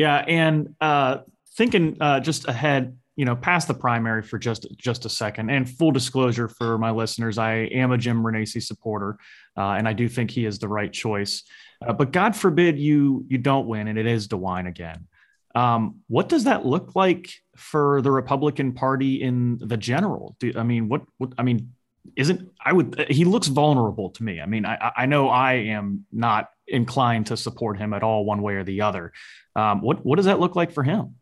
Yeah, 0.01 0.17
and 0.17 0.75
uh, 0.81 1.19
thinking 1.59 1.99
uh, 2.01 2.21
just 2.21 2.49
ahead, 2.49 2.97
you 3.17 3.27
know, 3.27 3.37
past 3.37 3.69
the 3.69 3.75
primary 3.75 4.23
for 4.23 4.39
just 4.39 4.67
just 4.79 5.05
a 5.05 5.11
second. 5.11 5.51
And 5.51 5.69
full 5.69 5.91
disclosure 5.91 6.49
for 6.49 6.79
my 6.79 6.91
listeners, 6.91 7.37
I 7.37 7.53
am 7.53 7.93
a 7.93 7.99
Jim 7.99 8.23
Renacci 8.23 8.63
supporter, 8.63 9.19
uh, 9.59 9.73
and 9.73 9.87
I 9.87 9.93
do 9.93 10.09
think 10.09 10.31
he 10.31 10.47
is 10.47 10.59
the 10.59 10.69
right 10.69 10.91
choice. 10.91 11.43
Uh, 11.87 11.93
but 11.93 12.13
God 12.13 12.35
forbid 12.35 12.79
you 12.79 13.27
you 13.29 13.37
don't 13.37 13.67
win, 13.67 13.89
and 13.89 13.99
it 13.99 14.07
is 14.07 14.27
DeWine 14.27 14.69
again. 14.69 15.07
Um, 15.55 16.01
what 16.09 16.31
does 16.31 16.45
that 16.45 16.65
look 16.65 16.97
like 16.97 17.29
for 17.55 18.01
the 18.01 18.11
Republican 18.11 18.73
Party 18.73 19.21
in 19.21 19.59
the 19.59 19.77
general? 19.77 20.35
Do, 20.41 20.55
I 20.57 20.63
mean, 20.63 20.89
what, 20.89 21.03
what? 21.19 21.35
I 21.37 21.43
mean, 21.43 21.75
isn't 22.17 22.49
I 22.65 22.73
would 22.73 23.05
he 23.11 23.27
looks 23.27 23.49
vulnerable 23.49 24.09
to 24.13 24.23
me. 24.23 24.41
I 24.41 24.47
mean, 24.47 24.65
I, 24.65 24.93
I 24.97 25.05
know 25.05 25.29
I 25.29 25.55
am 25.77 26.07
not 26.11 26.49
inclined 26.71 27.27
to 27.27 27.37
support 27.37 27.79
him 27.79 27.93
at 27.93 28.03
all, 28.03 28.25
one 28.25 28.43
way 28.43 28.55
or 28.55 28.65
the 28.65 28.83
other. 28.83 29.13
Um, 29.57 29.81
what 29.81 30.05
what 30.05 30.17
does 30.17 30.27
that 30.27 30.41
look 30.41 30.57
like 30.57 30.73
for 30.73 30.83
him? 30.83 31.17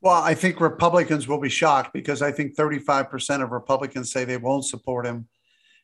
Well, 0.00 0.22
I 0.22 0.34
think 0.34 0.60
Republicans 0.60 1.26
will 1.26 1.40
be 1.40 1.48
shocked 1.48 1.92
because 1.92 2.22
I 2.22 2.30
think 2.30 2.54
35% 2.54 3.42
of 3.42 3.50
Republicans 3.50 4.12
say 4.12 4.24
they 4.24 4.36
won't 4.36 4.64
support 4.64 5.06
him. 5.06 5.26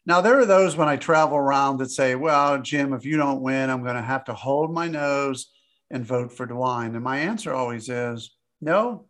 Now, 0.04 0.20
there 0.20 0.38
are 0.38 0.46
those 0.46 0.76
when 0.76 0.88
I 0.88 0.96
travel 0.96 1.36
around 1.36 1.78
that 1.78 1.90
say, 1.90 2.14
well, 2.14 2.60
Jim, 2.60 2.92
if 2.92 3.04
you 3.04 3.16
don't 3.16 3.40
win, 3.40 3.70
I'm 3.70 3.82
going 3.82 3.96
to 3.96 4.02
have 4.02 4.24
to 4.24 4.34
hold 4.34 4.72
my 4.72 4.88
nose 4.88 5.50
and 5.90 6.04
vote 6.04 6.32
for 6.32 6.46
DeWine. 6.46 6.94
And 6.94 7.02
my 7.02 7.18
answer 7.18 7.52
always 7.52 7.88
is 7.88 8.34
no. 8.60 9.06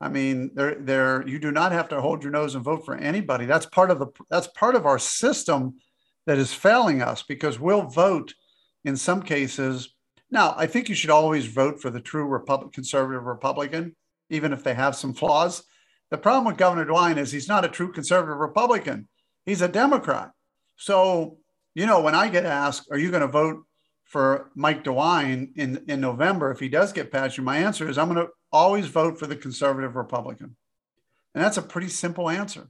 I 0.00 0.08
mean, 0.08 0.52
there, 0.54 0.76
there, 0.76 1.26
you 1.26 1.38
do 1.38 1.50
not 1.50 1.72
have 1.72 1.88
to 1.88 2.00
hold 2.00 2.22
your 2.22 2.32
nose 2.32 2.54
and 2.54 2.64
vote 2.64 2.84
for 2.84 2.94
anybody. 2.96 3.46
That's 3.46 3.66
part 3.66 3.90
of 3.90 3.98
the, 3.98 4.06
that's 4.30 4.48
part 4.48 4.74
of 4.74 4.86
our 4.86 4.98
system 4.98 5.78
that 6.26 6.38
is 6.38 6.52
failing 6.52 7.00
us 7.00 7.22
because 7.22 7.58
we'll 7.58 7.82
vote 7.86 8.34
in 8.84 8.96
some 8.96 9.22
cases. 9.22 9.94
Now, 10.30 10.54
I 10.56 10.66
think 10.66 10.88
you 10.88 10.94
should 10.94 11.10
always 11.10 11.46
vote 11.46 11.80
for 11.80 11.90
the 11.90 12.00
true 12.00 12.26
Republic, 12.26 12.72
conservative 12.72 13.24
Republican, 13.24 13.96
even 14.30 14.52
if 14.52 14.62
they 14.62 14.74
have 14.74 14.96
some 14.96 15.14
flaws. 15.14 15.64
The 16.10 16.18
problem 16.18 16.44
with 16.44 16.56
Governor 16.56 16.86
DeWine 16.86 17.18
is 17.18 17.32
he's 17.32 17.48
not 17.48 17.64
a 17.64 17.68
true 17.68 17.92
conservative 17.92 18.38
Republican. 18.38 19.08
He's 19.44 19.62
a 19.62 19.68
Democrat. 19.68 20.30
So, 20.76 21.38
you 21.74 21.86
know, 21.86 22.00
when 22.00 22.14
I 22.14 22.28
get 22.28 22.46
asked, 22.46 22.88
are 22.90 22.98
you 22.98 23.10
going 23.10 23.22
to 23.22 23.26
vote 23.26 23.64
for 24.04 24.50
Mike 24.54 24.84
DeWine 24.84 25.50
in, 25.56 25.84
in 25.88 26.00
November 26.00 26.50
if 26.50 26.60
he 26.60 26.68
does 26.68 26.92
get 26.92 27.10
passed? 27.10 27.38
My 27.38 27.58
answer 27.58 27.88
is 27.88 27.98
I'm 27.98 28.12
going 28.12 28.26
to 28.26 28.32
always 28.52 28.86
vote 28.86 29.18
for 29.18 29.26
the 29.26 29.36
conservative 29.36 29.96
Republican. 29.96 30.56
And 31.34 31.44
that's 31.44 31.56
a 31.56 31.62
pretty 31.62 31.88
simple 31.88 32.30
answer. 32.30 32.68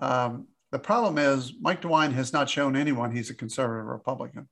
Um, 0.00 0.48
the 0.70 0.78
problem 0.78 1.18
is 1.18 1.54
Mike 1.60 1.82
DeWine 1.82 2.12
has 2.12 2.32
not 2.32 2.48
shown 2.50 2.76
anyone 2.76 3.14
he's 3.14 3.30
a 3.30 3.34
conservative 3.34 3.86
Republican. 3.86 4.48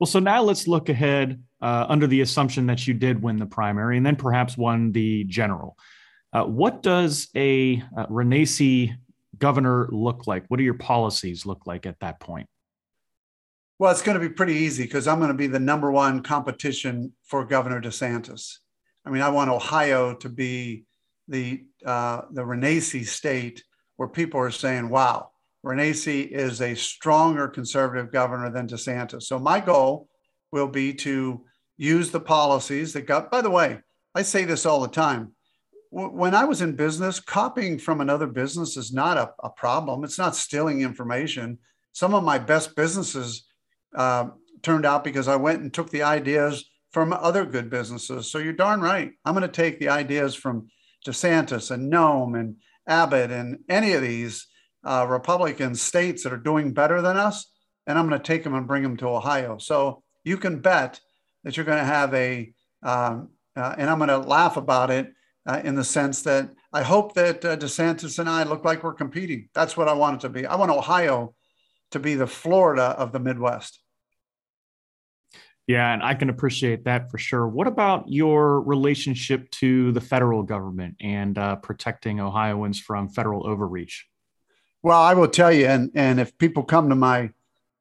Well, 0.00 0.06
so 0.06 0.18
now 0.18 0.42
let's 0.42 0.66
look 0.66 0.88
ahead 0.88 1.42
uh, 1.60 1.84
under 1.86 2.06
the 2.06 2.22
assumption 2.22 2.66
that 2.66 2.86
you 2.88 2.94
did 2.94 3.22
win 3.22 3.36
the 3.36 3.44
primary 3.44 3.98
and 3.98 4.06
then 4.06 4.16
perhaps 4.16 4.56
won 4.56 4.92
the 4.92 5.24
general. 5.24 5.76
Uh, 6.32 6.44
what 6.44 6.82
does 6.82 7.28
a 7.36 7.82
uh, 7.96 8.06
Renacci 8.06 8.94
governor 9.36 9.88
look 9.92 10.26
like? 10.26 10.44
What 10.48 10.56
do 10.56 10.64
your 10.64 10.74
policies 10.74 11.44
look 11.44 11.66
like 11.66 11.84
at 11.84 12.00
that 12.00 12.18
point? 12.18 12.48
Well, 13.78 13.90
it's 13.90 14.00
going 14.00 14.18
to 14.18 14.26
be 14.26 14.32
pretty 14.32 14.54
easy 14.54 14.84
because 14.84 15.06
I'm 15.06 15.18
going 15.18 15.28
to 15.28 15.34
be 15.34 15.48
the 15.48 15.60
number 15.60 15.90
one 15.92 16.22
competition 16.22 17.12
for 17.24 17.44
Governor 17.44 17.80
DeSantis. 17.80 18.56
I 19.04 19.10
mean, 19.10 19.22
I 19.22 19.28
want 19.28 19.50
Ohio 19.50 20.14
to 20.14 20.28
be 20.30 20.84
the 21.28 21.64
uh, 21.84 22.22
the 22.30 22.42
Renacci 22.42 23.06
state 23.06 23.64
where 23.96 24.08
people 24.08 24.40
are 24.40 24.50
saying, 24.50 24.90
"Wow, 24.90 25.30
Renacci 25.64 26.28
is 26.30 26.60
a 26.60 26.74
stronger 26.74 27.48
conservative 27.48 28.12
governor 28.12 28.50
than 28.50 28.68
DeSantis." 28.68 29.24
So 29.24 29.38
my 29.38 29.60
goal 29.60 30.08
will 30.52 30.68
be 30.68 30.94
to 30.94 31.44
use 31.76 32.10
the 32.10 32.20
policies 32.20 32.92
that 32.92 33.06
got. 33.06 33.30
By 33.30 33.40
the 33.40 33.50
way, 33.50 33.80
I 34.14 34.22
say 34.22 34.44
this 34.44 34.66
all 34.66 34.80
the 34.80 34.88
time. 34.88 35.32
When 35.90 36.34
I 36.34 36.44
was 36.44 36.62
in 36.62 36.76
business, 36.76 37.18
copying 37.18 37.78
from 37.78 38.00
another 38.00 38.26
business 38.26 38.76
is 38.76 38.92
not 38.92 39.16
a, 39.16 39.32
a 39.42 39.50
problem. 39.50 40.04
It's 40.04 40.18
not 40.18 40.36
stealing 40.36 40.82
information. 40.82 41.58
Some 41.92 42.14
of 42.14 42.22
my 42.22 42.38
best 42.38 42.76
businesses 42.76 43.44
uh, 43.96 44.26
turned 44.62 44.86
out 44.86 45.02
because 45.02 45.26
I 45.26 45.36
went 45.36 45.62
and 45.62 45.72
took 45.72 45.90
the 45.90 46.04
ideas 46.04 46.64
from 46.92 47.12
other 47.12 47.44
good 47.44 47.70
businesses. 47.70 48.30
So 48.30 48.38
you're 48.38 48.52
darn 48.52 48.80
right. 48.80 49.12
I'm 49.24 49.34
going 49.34 49.42
to 49.42 49.48
take 49.48 49.78
the 49.78 49.88
ideas 49.88 50.34
from 50.34 50.68
DeSantis 51.06 51.70
and 51.70 51.92
Noem 51.92 52.38
and 52.38 52.56
Abbott 52.86 53.30
and 53.30 53.58
any 53.68 53.92
of 53.92 54.02
these 54.02 54.46
uh, 54.84 55.06
Republican 55.08 55.74
states 55.74 56.22
that 56.22 56.32
are 56.32 56.38
doing 56.38 56.72
better 56.72 57.02
than 57.02 57.16
us, 57.16 57.50
and 57.86 57.98
I'm 57.98 58.08
going 58.08 58.20
to 58.20 58.26
take 58.26 58.44
them 58.44 58.54
and 58.54 58.66
bring 58.66 58.82
them 58.82 58.96
to 58.98 59.08
Ohio. 59.08 59.58
So 59.58 60.02
you 60.24 60.36
can 60.36 60.60
bet 60.60 61.00
that 61.44 61.56
you're 61.56 61.66
going 61.66 61.78
to 61.78 61.84
have 61.84 62.12
a, 62.14 62.52
um, 62.82 63.30
uh, 63.56 63.74
and 63.78 63.90
I'm 63.90 63.98
going 63.98 64.08
to 64.08 64.18
laugh 64.18 64.56
about 64.56 64.90
it 64.90 65.12
uh, 65.46 65.60
in 65.64 65.74
the 65.74 65.84
sense 65.84 66.22
that 66.22 66.50
I 66.72 66.82
hope 66.82 67.14
that 67.14 67.44
uh, 67.44 67.56
DeSantis 67.56 68.18
and 68.18 68.28
I 68.28 68.44
look 68.44 68.64
like 68.64 68.84
we're 68.84 68.94
competing. 68.94 69.48
That's 69.54 69.76
what 69.76 69.88
I 69.88 69.92
want 69.92 70.16
it 70.16 70.20
to 70.26 70.28
be. 70.28 70.46
I 70.46 70.56
want 70.56 70.70
Ohio 70.70 71.34
to 71.90 71.98
be 71.98 72.14
the 72.14 72.26
Florida 72.26 72.82
of 72.82 73.12
the 73.12 73.18
Midwest. 73.18 73.80
Yeah, 75.66 75.92
and 75.92 76.02
I 76.02 76.14
can 76.14 76.30
appreciate 76.30 76.84
that 76.84 77.10
for 77.10 77.18
sure. 77.18 77.46
What 77.46 77.68
about 77.68 78.08
your 78.08 78.60
relationship 78.62 79.48
to 79.52 79.92
the 79.92 80.00
federal 80.00 80.42
government 80.42 80.96
and 81.00 81.38
uh, 81.38 81.56
protecting 81.56 82.18
Ohioans 82.18 82.80
from 82.80 83.08
federal 83.08 83.46
overreach? 83.46 84.09
Well, 84.82 85.00
I 85.00 85.14
will 85.14 85.28
tell 85.28 85.52
you, 85.52 85.66
and 85.66 85.90
and 85.94 86.20
if 86.20 86.36
people 86.38 86.62
come 86.62 86.88
to 86.88 86.94
my 86.94 87.30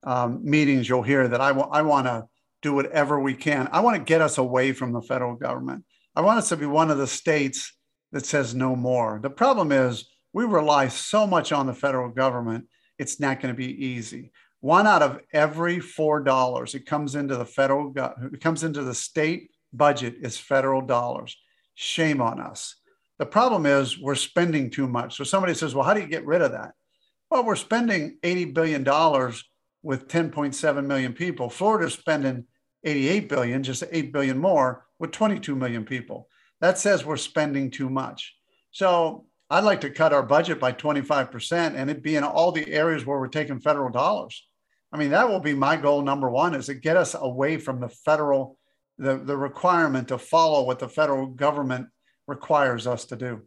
um, 0.03 0.41
meetings, 0.43 0.88
you'll 0.88 1.03
hear 1.03 1.27
that 1.27 1.41
I, 1.41 1.49
I 1.49 1.81
want 1.81 2.07
to 2.07 2.27
do 2.62 2.73
whatever 2.73 3.19
we 3.19 3.33
can. 3.33 3.69
I 3.71 3.79
want 3.79 3.97
to 3.97 4.03
get 4.03 4.21
us 4.21 4.38
away 4.38 4.73
from 4.73 4.91
the 4.91 5.01
federal 5.01 5.35
government. 5.35 5.85
I 6.15 6.21
want 6.21 6.39
us 6.39 6.49
to 6.49 6.57
be 6.57 6.65
one 6.65 6.91
of 6.91 6.97
the 6.97 7.07
states 7.07 7.73
that 8.12 8.25
says 8.25 8.53
no 8.53 8.75
more. 8.75 9.19
The 9.21 9.29
problem 9.29 9.71
is 9.71 10.05
we 10.33 10.45
rely 10.45 10.89
so 10.89 11.25
much 11.25 11.51
on 11.51 11.67
the 11.67 11.73
federal 11.73 12.09
government; 12.09 12.65
it's 12.97 13.19
not 13.19 13.41
going 13.41 13.53
to 13.53 13.57
be 13.57 13.85
easy 13.85 14.31
one 14.62 14.88
out 14.88 15.01
of 15.01 15.19
every 15.31 15.79
four 15.79 16.21
dollars 16.21 16.75
it 16.75 16.85
comes 16.85 17.15
into 17.15 17.35
the 17.35 17.45
federal 17.45 17.93
it 18.33 18.41
comes 18.41 18.63
into 18.63 18.83
the 18.83 18.93
state 18.93 19.49
budget 19.73 20.15
is 20.21 20.38
federal 20.38 20.81
dollars 20.81 21.38
shame 21.75 22.21
on 22.21 22.39
us 22.39 22.75
the 23.19 23.25
problem 23.25 23.65
is 23.65 23.99
we're 23.99 24.15
spending 24.15 24.69
too 24.69 24.88
much 24.88 25.15
so 25.15 25.23
somebody 25.23 25.53
says 25.53 25.73
well 25.73 25.85
how 25.85 25.93
do 25.93 26.01
you 26.01 26.07
get 26.07 26.25
rid 26.25 26.41
of 26.41 26.51
that 26.51 26.73
well 27.29 27.43
we're 27.43 27.55
spending 27.55 28.17
80 28.23 28.45
billion 28.45 28.83
dollars 28.83 29.43
with 29.81 30.07
10.7 30.07 30.85
million 30.85 31.13
people. 31.13 31.49
Florida's 31.49 31.93
spending 31.93 32.45
88 32.83 33.29
billion 33.29 33.63
just 33.63 33.83
8 33.89 34.11
billion 34.11 34.37
more 34.37 34.85
with 34.99 35.11
22 35.11 35.55
million 35.55 35.85
people. 35.85 36.27
That 36.61 36.77
says 36.77 37.05
we're 37.05 37.17
spending 37.17 37.71
too 37.71 37.89
much. 37.89 38.35
So 38.71 39.25
i'd 39.51 39.63
like 39.63 39.81
to 39.81 39.89
cut 39.89 40.13
our 40.13 40.21
budget 40.21 40.59
by 40.59 40.71
25% 40.71 41.73
and 41.75 41.89
it 41.89 42.03
be 42.03 42.15
in 42.15 42.23
all 42.23 42.51
the 42.51 42.71
areas 42.71 43.03
where 43.05 43.19
we're 43.19 43.27
taking 43.27 43.59
federal 43.59 43.89
dollars. 43.89 44.45
I 44.91 44.97
mean, 44.97 45.11
that 45.11 45.29
will 45.29 45.39
be 45.39 45.53
my 45.53 45.75
goal 45.75 46.01
number 46.01 46.29
one 46.29 46.55
is 46.55 46.65
to 46.65 46.73
get 46.73 46.97
us 46.97 47.15
away 47.19 47.57
from 47.57 47.79
the 47.79 47.89
federal, 47.89 48.57
the, 48.97 49.17
the 49.17 49.37
requirement 49.37 50.07
to 50.07 50.17
follow 50.17 50.63
what 50.63 50.79
the 50.79 50.89
federal 50.89 51.27
government 51.27 51.87
requires 52.27 52.87
us 52.87 53.05
to 53.05 53.15
do. 53.15 53.41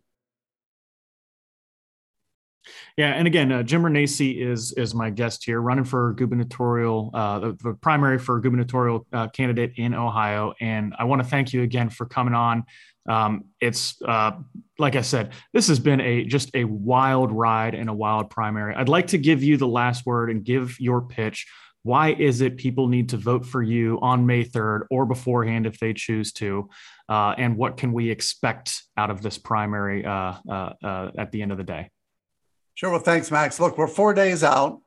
Yeah, 2.96 3.08
and 3.08 3.26
again, 3.26 3.50
uh, 3.50 3.62
Jim 3.62 3.82
Renacci 3.82 4.40
is 4.40 4.72
is 4.72 4.94
my 4.94 5.10
guest 5.10 5.44
here, 5.44 5.60
running 5.60 5.84
for 5.84 6.12
gubernatorial, 6.12 7.10
uh, 7.14 7.38
the, 7.38 7.52
the, 7.62 7.74
primary 7.74 8.18
for 8.18 8.38
gubernatorial 8.40 9.06
uh, 9.12 9.28
candidate 9.28 9.72
in 9.76 9.94
Ohio. 9.94 10.52
And 10.60 10.94
I 10.98 11.04
want 11.04 11.22
to 11.22 11.28
thank 11.28 11.52
you 11.52 11.62
again 11.62 11.90
for 11.90 12.06
coming 12.06 12.34
on. 12.34 12.64
Um, 13.08 13.46
it's 13.60 14.00
uh, 14.02 14.32
like 14.78 14.94
I 14.94 15.00
said, 15.00 15.32
this 15.52 15.68
has 15.68 15.80
been 15.80 16.00
a 16.00 16.24
just 16.24 16.54
a 16.54 16.64
wild 16.64 17.32
ride 17.32 17.74
and 17.74 17.88
a 17.88 17.94
wild 17.94 18.30
primary. 18.30 18.74
I'd 18.74 18.88
like 18.88 19.08
to 19.08 19.18
give 19.18 19.42
you 19.42 19.56
the 19.56 19.68
last 19.68 20.06
word 20.06 20.30
and 20.30 20.44
give 20.44 20.78
your 20.78 21.02
pitch. 21.02 21.46
Why 21.84 22.12
is 22.12 22.42
it 22.42 22.58
people 22.58 22.86
need 22.86 23.08
to 23.08 23.16
vote 23.16 23.44
for 23.44 23.60
you 23.60 23.98
on 24.02 24.24
May 24.24 24.44
3rd 24.44 24.82
or 24.88 25.04
beforehand 25.04 25.66
if 25.66 25.80
they 25.80 25.92
choose 25.92 26.32
to? 26.34 26.70
Uh, 27.08 27.34
and 27.36 27.56
what 27.56 27.76
can 27.76 27.92
we 27.92 28.08
expect 28.08 28.84
out 28.96 29.10
of 29.10 29.20
this 29.20 29.36
primary 29.36 30.06
uh 30.06 30.34
at 31.18 31.32
the 31.32 31.42
end 31.42 31.50
of 31.50 31.58
the 31.58 31.64
day? 31.64 31.90
Sure. 32.74 32.90
Well, 32.90 33.00
thanks, 33.00 33.30
Max. 33.30 33.60
Look, 33.60 33.76
we're 33.76 33.86
four 33.86 34.14
days 34.14 34.42
out 34.42 34.80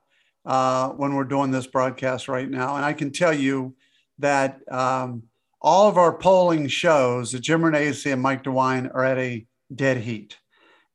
uh, 0.45 0.89
when 0.89 1.13
we're 1.13 1.24
doing 1.24 1.52
this 1.52 1.67
broadcast 1.67 2.28
right 2.28 2.50
now. 2.50 2.76
And 2.76 2.86
I 2.86 2.93
can 2.93 3.12
tell 3.12 3.34
you 3.34 3.76
that 4.19 4.60
um, 4.71 5.24
all 5.62 5.88
of 5.88 5.98
our 5.98 6.17
polling 6.17 6.67
shows 6.67 7.32
that 7.32 7.41
Jim 7.41 7.62
Renacci 7.62 8.12
and 8.12 8.21
Mike 8.21 8.43
DeWine 8.43 8.93
are 8.93 9.04
at 9.04 9.17
a 9.17 9.45
dead 9.74 9.98
heat, 9.98 10.38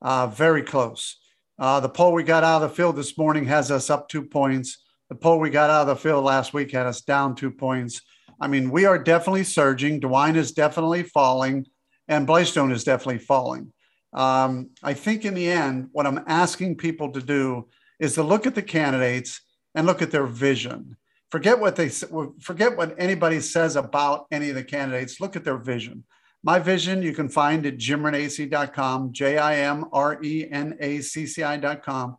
uh, 0.02 0.26
very 0.28 0.62
close. 0.62 1.16
Uh, 1.58 1.78
the 1.78 1.88
poll 1.88 2.12
we 2.12 2.22
got 2.22 2.44
out 2.44 2.62
of 2.62 2.70
the 2.70 2.74
field 2.74 2.96
this 2.96 3.18
morning 3.18 3.44
has 3.44 3.70
us 3.70 3.90
up 3.90 4.08
two 4.08 4.22
points. 4.22 4.78
The 5.10 5.14
poll 5.14 5.38
we 5.38 5.50
got 5.50 5.70
out 5.70 5.82
of 5.82 5.88
the 5.88 5.96
field 5.96 6.24
last 6.24 6.54
week 6.54 6.70
had 6.72 6.86
us 6.86 7.02
down 7.02 7.34
two 7.34 7.50
points. 7.50 8.00
I 8.40 8.48
mean, 8.48 8.70
we 8.70 8.86
are 8.86 8.98
definitely 8.98 9.44
surging. 9.44 10.00
DeWine 10.00 10.36
is 10.36 10.52
definitely 10.52 11.02
falling, 11.02 11.66
and 12.08 12.26
Blystone 12.26 12.72
is 12.72 12.84
definitely 12.84 13.18
falling. 13.18 13.72
Um, 14.12 14.70
I 14.82 14.94
think 14.94 15.24
in 15.24 15.34
the 15.34 15.50
end, 15.50 15.88
what 15.92 16.06
I'm 16.06 16.24
asking 16.26 16.76
people 16.76 17.12
to 17.12 17.20
do 17.20 17.68
is 17.98 18.14
to 18.14 18.22
look 18.22 18.46
at 18.46 18.54
the 18.54 18.62
candidates 18.62 19.40
and 19.74 19.86
look 19.86 20.02
at 20.02 20.10
their 20.10 20.26
vision 20.26 20.96
forget 21.30 21.58
what 21.58 21.76
they 21.76 21.88
forget 21.88 22.76
what 22.76 22.94
anybody 22.98 23.40
says 23.40 23.76
about 23.76 24.26
any 24.30 24.50
of 24.50 24.56
the 24.56 24.64
candidates. 24.64 25.20
Look 25.20 25.36
at 25.36 25.44
their 25.44 25.56
vision. 25.56 26.04
My 26.42 26.58
vision 26.58 27.02
you 27.02 27.12
can 27.12 27.28
find 27.28 27.66
at 27.66 27.76
jimrenacci.com, 27.78 29.12
J 29.12 29.38
I 29.38 29.56
M 29.56 29.86
R 29.92 30.22
E 30.22 30.46
N 30.50 30.76
A 30.80 31.00
C 31.00 31.26
C 31.26 31.42
I.com. 31.42 32.16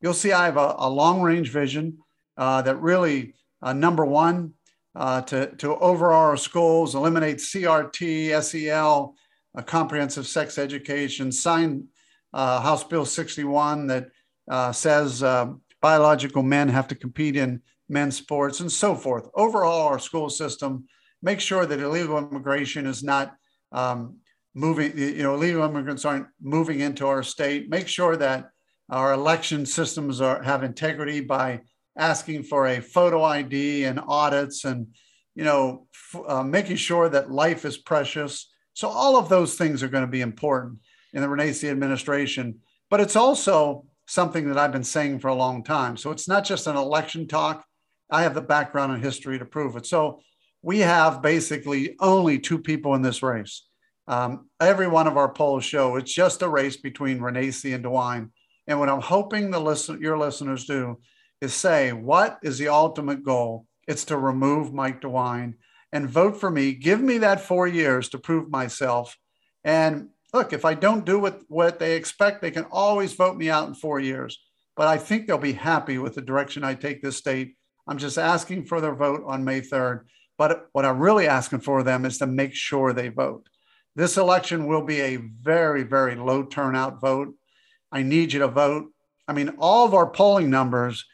You'll 0.00 0.14
see 0.14 0.32
I 0.32 0.46
have 0.46 0.56
a, 0.56 0.74
a 0.78 0.88
long 0.88 1.22
range 1.22 1.50
vision 1.50 1.98
uh, 2.36 2.62
that 2.62 2.80
really, 2.80 3.34
uh, 3.62 3.72
number 3.72 4.04
one, 4.04 4.52
uh, 4.94 5.22
to, 5.22 5.54
to 5.56 5.76
overhaul 5.76 6.26
our 6.26 6.36
schools, 6.36 6.94
eliminate 6.94 7.38
CRT, 7.38 8.42
SEL, 8.42 9.14
uh, 9.56 9.62
comprehensive 9.62 10.26
sex 10.26 10.58
education, 10.58 11.32
sign 11.32 11.86
uh, 12.32 12.60
House 12.60 12.84
Bill 12.84 13.04
61 13.04 13.86
that 13.86 14.08
uh, 14.50 14.72
says 14.72 15.22
uh, 15.22 15.52
biological 15.80 16.42
men 16.42 16.68
have 16.68 16.88
to 16.88 16.94
compete 16.94 17.36
in 17.36 17.62
men's 17.88 18.16
sports 18.16 18.60
and 18.60 18.70
so 18.70 18.94
forth. 18.94 19.28
Overhaul 19.34 19.88
our 19.88 19.98
school 19.98 20.28
system, 20.28 20.84
make 21.22 21.40
sure 21.40 21.66
that 21.66 21.80
illegal 21.80 22.18
immigration 22.18 22.86
is 22.86 23.02
not 23.02 23.34
um, 23.72 24.18
moving, 24.54 24.96
you 24.96 25.22
know, 25.22 25.34
illegal 25.34 25.64
immigrants 25.64 26.04
aren't 26.04 26.26
moving 26.40 26.80
into 26.80 27.06
our 27.06 27.22
state. 27.22 27.68
Make 27.68 27.88
sure 27.88 28.16
that 28.16 28.50
our 28.90 29.12
election 29.12 29.64
systems 29.66 30.20
are 30.20 30.42
have 30.42 30.62
integrity 30.62 31.20
by 31.20 31.60
asking 31.96 32.42
for 32.44 32.66
a 32.66 32.80
photo 32.80 33.22
ID 33.22 33.84
and 33.84 34.00
audits 34.06 34.64
and, 34.64 34.88
you 35.34 35.44
know, 35.44 35.86
f- 35.94 36.22
uh, 36.26 36.42
making 36.42 36.76
sure 36.76 37.08
that 37.08 37.30
life 37.30 37.64
is 37.64 37.78
precious. 37.78 38.50
So 38.74 38.88
all 38.88 39.16
of 39.16 39.28
those 39.28 39.54
things 39.54 39.82
are 39.82 39.88
going 39.88 40.04
to 40.04 40.10
be 40.10 40.20
important 40.20 40.80
in 41.12 41.22
the 41.22 41.28
Renacci 41.28 41.70
administration. 41.70 42.60
But 42.90 43.00
it's 43.00 43.16
also 43.16 43.86
something 44.06 44.48
that 44.48 44.58
I've 44.58 44.72
been 44.72 44.84
saying 44.84 45.20
for 45.20 45.28
a 45.28 45.34
long 45.34 45.64
time. 45.64 45.96
So 45.96 46.10
it's 46.10 46.28
not 46.28 46.44
just 46.44 46.66
an 46.66 46.76
election 46.76 47.26
talk. 47.26 47.64
I 48.10 48.22
have 48.22 48.34
the 48.34 48.42
background 48.42 48.92
and 48.92 49.02
history 49.02 49.38
to 49.38 49.44
prove 49.44 49.76
it. 49.76 49.86
So 49.86 50.20
we 50.62 50.80
have 50.80 51.22
basically 51.22 51.96
only 52.00 52.38
two 52.38 52.58
people 52.58 52.94
in 52.94 53.02
this 53.02 53.22
race. 53.22 53.66
Um, 54.06 54.50
every 54.60 54.86
one 54.86 55.06
of 55.06 55.16
our 55.16 55.32
polls 55.32 55.64
show 55.64 55.96
it's 55.96 56.12
just 56.12 56.42
a 56.42 56.48
race 56.48 56.76
between 56.76 57.20
Renacci 57.20 57.74
and 57.74 57.84
DeWine. 57.84 58.30
And 58.66 58.78
what 58.78 58.88
I'm 58.88 59.00
hoping 59.00 59.50
the 59.50 59.60
listen, 59.60 60.00
your 60.00 60.18
listeners 60.18 60.66
do 60.66 60.98
is 61.40 61.54
say, 61.54 61.92
what 61.92 62.38
is 62.42 62.58
the 62.58 62.68
ultimate 62.68 63.24
goal? 63.24 63.66
It's 63.86 64.06
to 64.06 64.16
remove 64.16 64.72
Mike 64.72 65.00
DeWine 65.00 65.54
and 65.94 66.10
vote 66.10 66.38
for 66.38 66.50
me. 66.50 66.72
Give 66.72 67.00
me 67.00 67.18
that 67.18 67.40
four 67.40 67.68
years 67.68 68.08
to 68.10 68.18
prove 68.18 68.50
myself. 68.50 69.16
And 69.62 70.08
look, 70.32 70.52
if 70.52 70.64
I 70.64 70.74
don't 70.74 71.06
do 71.06 71.20
what, 71.20 71.42
what 71.46 71.78
they 71.78 71.94
expect, 71.94 72.42
they 72.42 72.50
can 72.50 72.66
always 72.72 73.14
vote 73.14 73.36
me 73.36 73.48
out 73.48 73.68
in 73.68 73.74
four 73.74 74.00
years. 74.00 74.40
But 74.76 74.88
I 74.88 74.98
think 74.98 75.26
they'll 75.26 75.38
be 75.38 75.52
happy 75.52 75.98
with 75.98 76.16
the 76.16 76.20
direction 76.20 76.64
I 76.64 76.74
take 76.74 77.00
this 77.00 77.16
state. 77.16 77.54
I'm 77.86 77.96
just 77.96 78.18
asking 78.18 78.64
for 78.64 78.80
their 78.80 78.94
vote 78.94 79.22
on 79.24 79.44
May 79.44 79.60
3rd. 79.60 80.00
But 80.36 80.66
what 80.72 80.84
I'm 80.84 80.98
really 80.98 81.28
asking 81.28 81.60
for 81.60 81.84
them 81.84 82.04
is 82.04 82.18
to 82.18 82.26
make 82.26 82.54
sure 82.54 82.92
they 82.92 83.08
vote. 83.08 83.48
This 83.94 84.16
election 84.16 84.66
will 84.66 84.82
be 84.82 85.00
a 85.00 85.16
very, 85.16 85.84
very 85.84 86.16
low 86.16 86.42
turnout 86.42 87.00
vote. 87.00 87.34
I 87.92 88.02
need 88.02 88.32
you 88.32 88.40
to 88.40 88.48
vote. 88.48 88.86
I 89.28 89.32
mean, 89.32 89.50
all 89.58 89.86
of 89.86 89.94
our 89.94 90.10
polling 90.10 90.50
numbers 90.50 91.04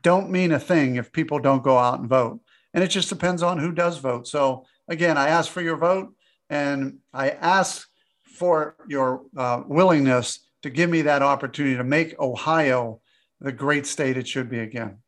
don't 0.00 0.30
mean 0.30 0.52
a 0.52 0.60
thing 0.60 0.94
if 0.94 1.10
people 1.10 1.40
don't 1.40 1.64
go 1.64 1.76
out 1.76 1.98
and 1.98 2.08
vote. 2.08 2.38
And 2.74 2.84
it 2.84 2.88
just 2.88 3.08
depends 3.08 3.42
on 3.42 3.58
who 3.58 3.72
does 3.72 3.98
vote. 3.98 4.28
So, 4.28 4.66
again, 4.88 5.16
I 5.16 5.28
ask 5.28 5.50
for 5.50 5.62
your 5.62 5.76
vote 5.76 6.14
and 6.50 6.98
I 7.12 7.30
ask 7.30 7.88
for 8.36 8.76
your 8.88 9.22
uh, 9.36 9.62
willingness 9.66 10.40
to 10.62 10.70
give 10.70 10.90
me 10.90 11.02
that 11.02 11.22
opportunity 11.22 11.76
to 11.76 11.84
make 11.84 12.18
Ohio 12.20 13.00
the 13.40 13.52
great 13.52 13.86
state 13.86 14.16
it 14.16 14.26
should 14.26 14.50
be 14.50 14.60
again. 14.60 14.98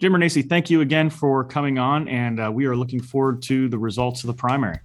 Jim 0.00 0.12
Renacci, 0.12 0.48
thank 0.48 0.70
you 0.70 0.80
again 0.80 1.10
for 1.10 1.44
coming 1.44 1.78
on, 1.78 2.08
and 2.08 2.40
uh, 2.40 2.50
we 2.52 2.66
are 2.66 2.74
looking 2.74 3.00
forward 3.00 3.40
to 3.42 3.68
the 3.68 3.78
results 3.78 4.24
of 4.24 4.26
the 4.26 4.34
primary. 4.34 4.80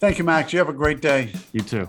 Thank 0.00 0.18
you, 0.18 0.24
Max. 0.24 0.52
You 0.52 0.58
have 0.58 0.68
a 0.68 0.74
great 0.74 1.00
day. 1.00 1.32
You 1.52 1.60
too. 1.60 1.88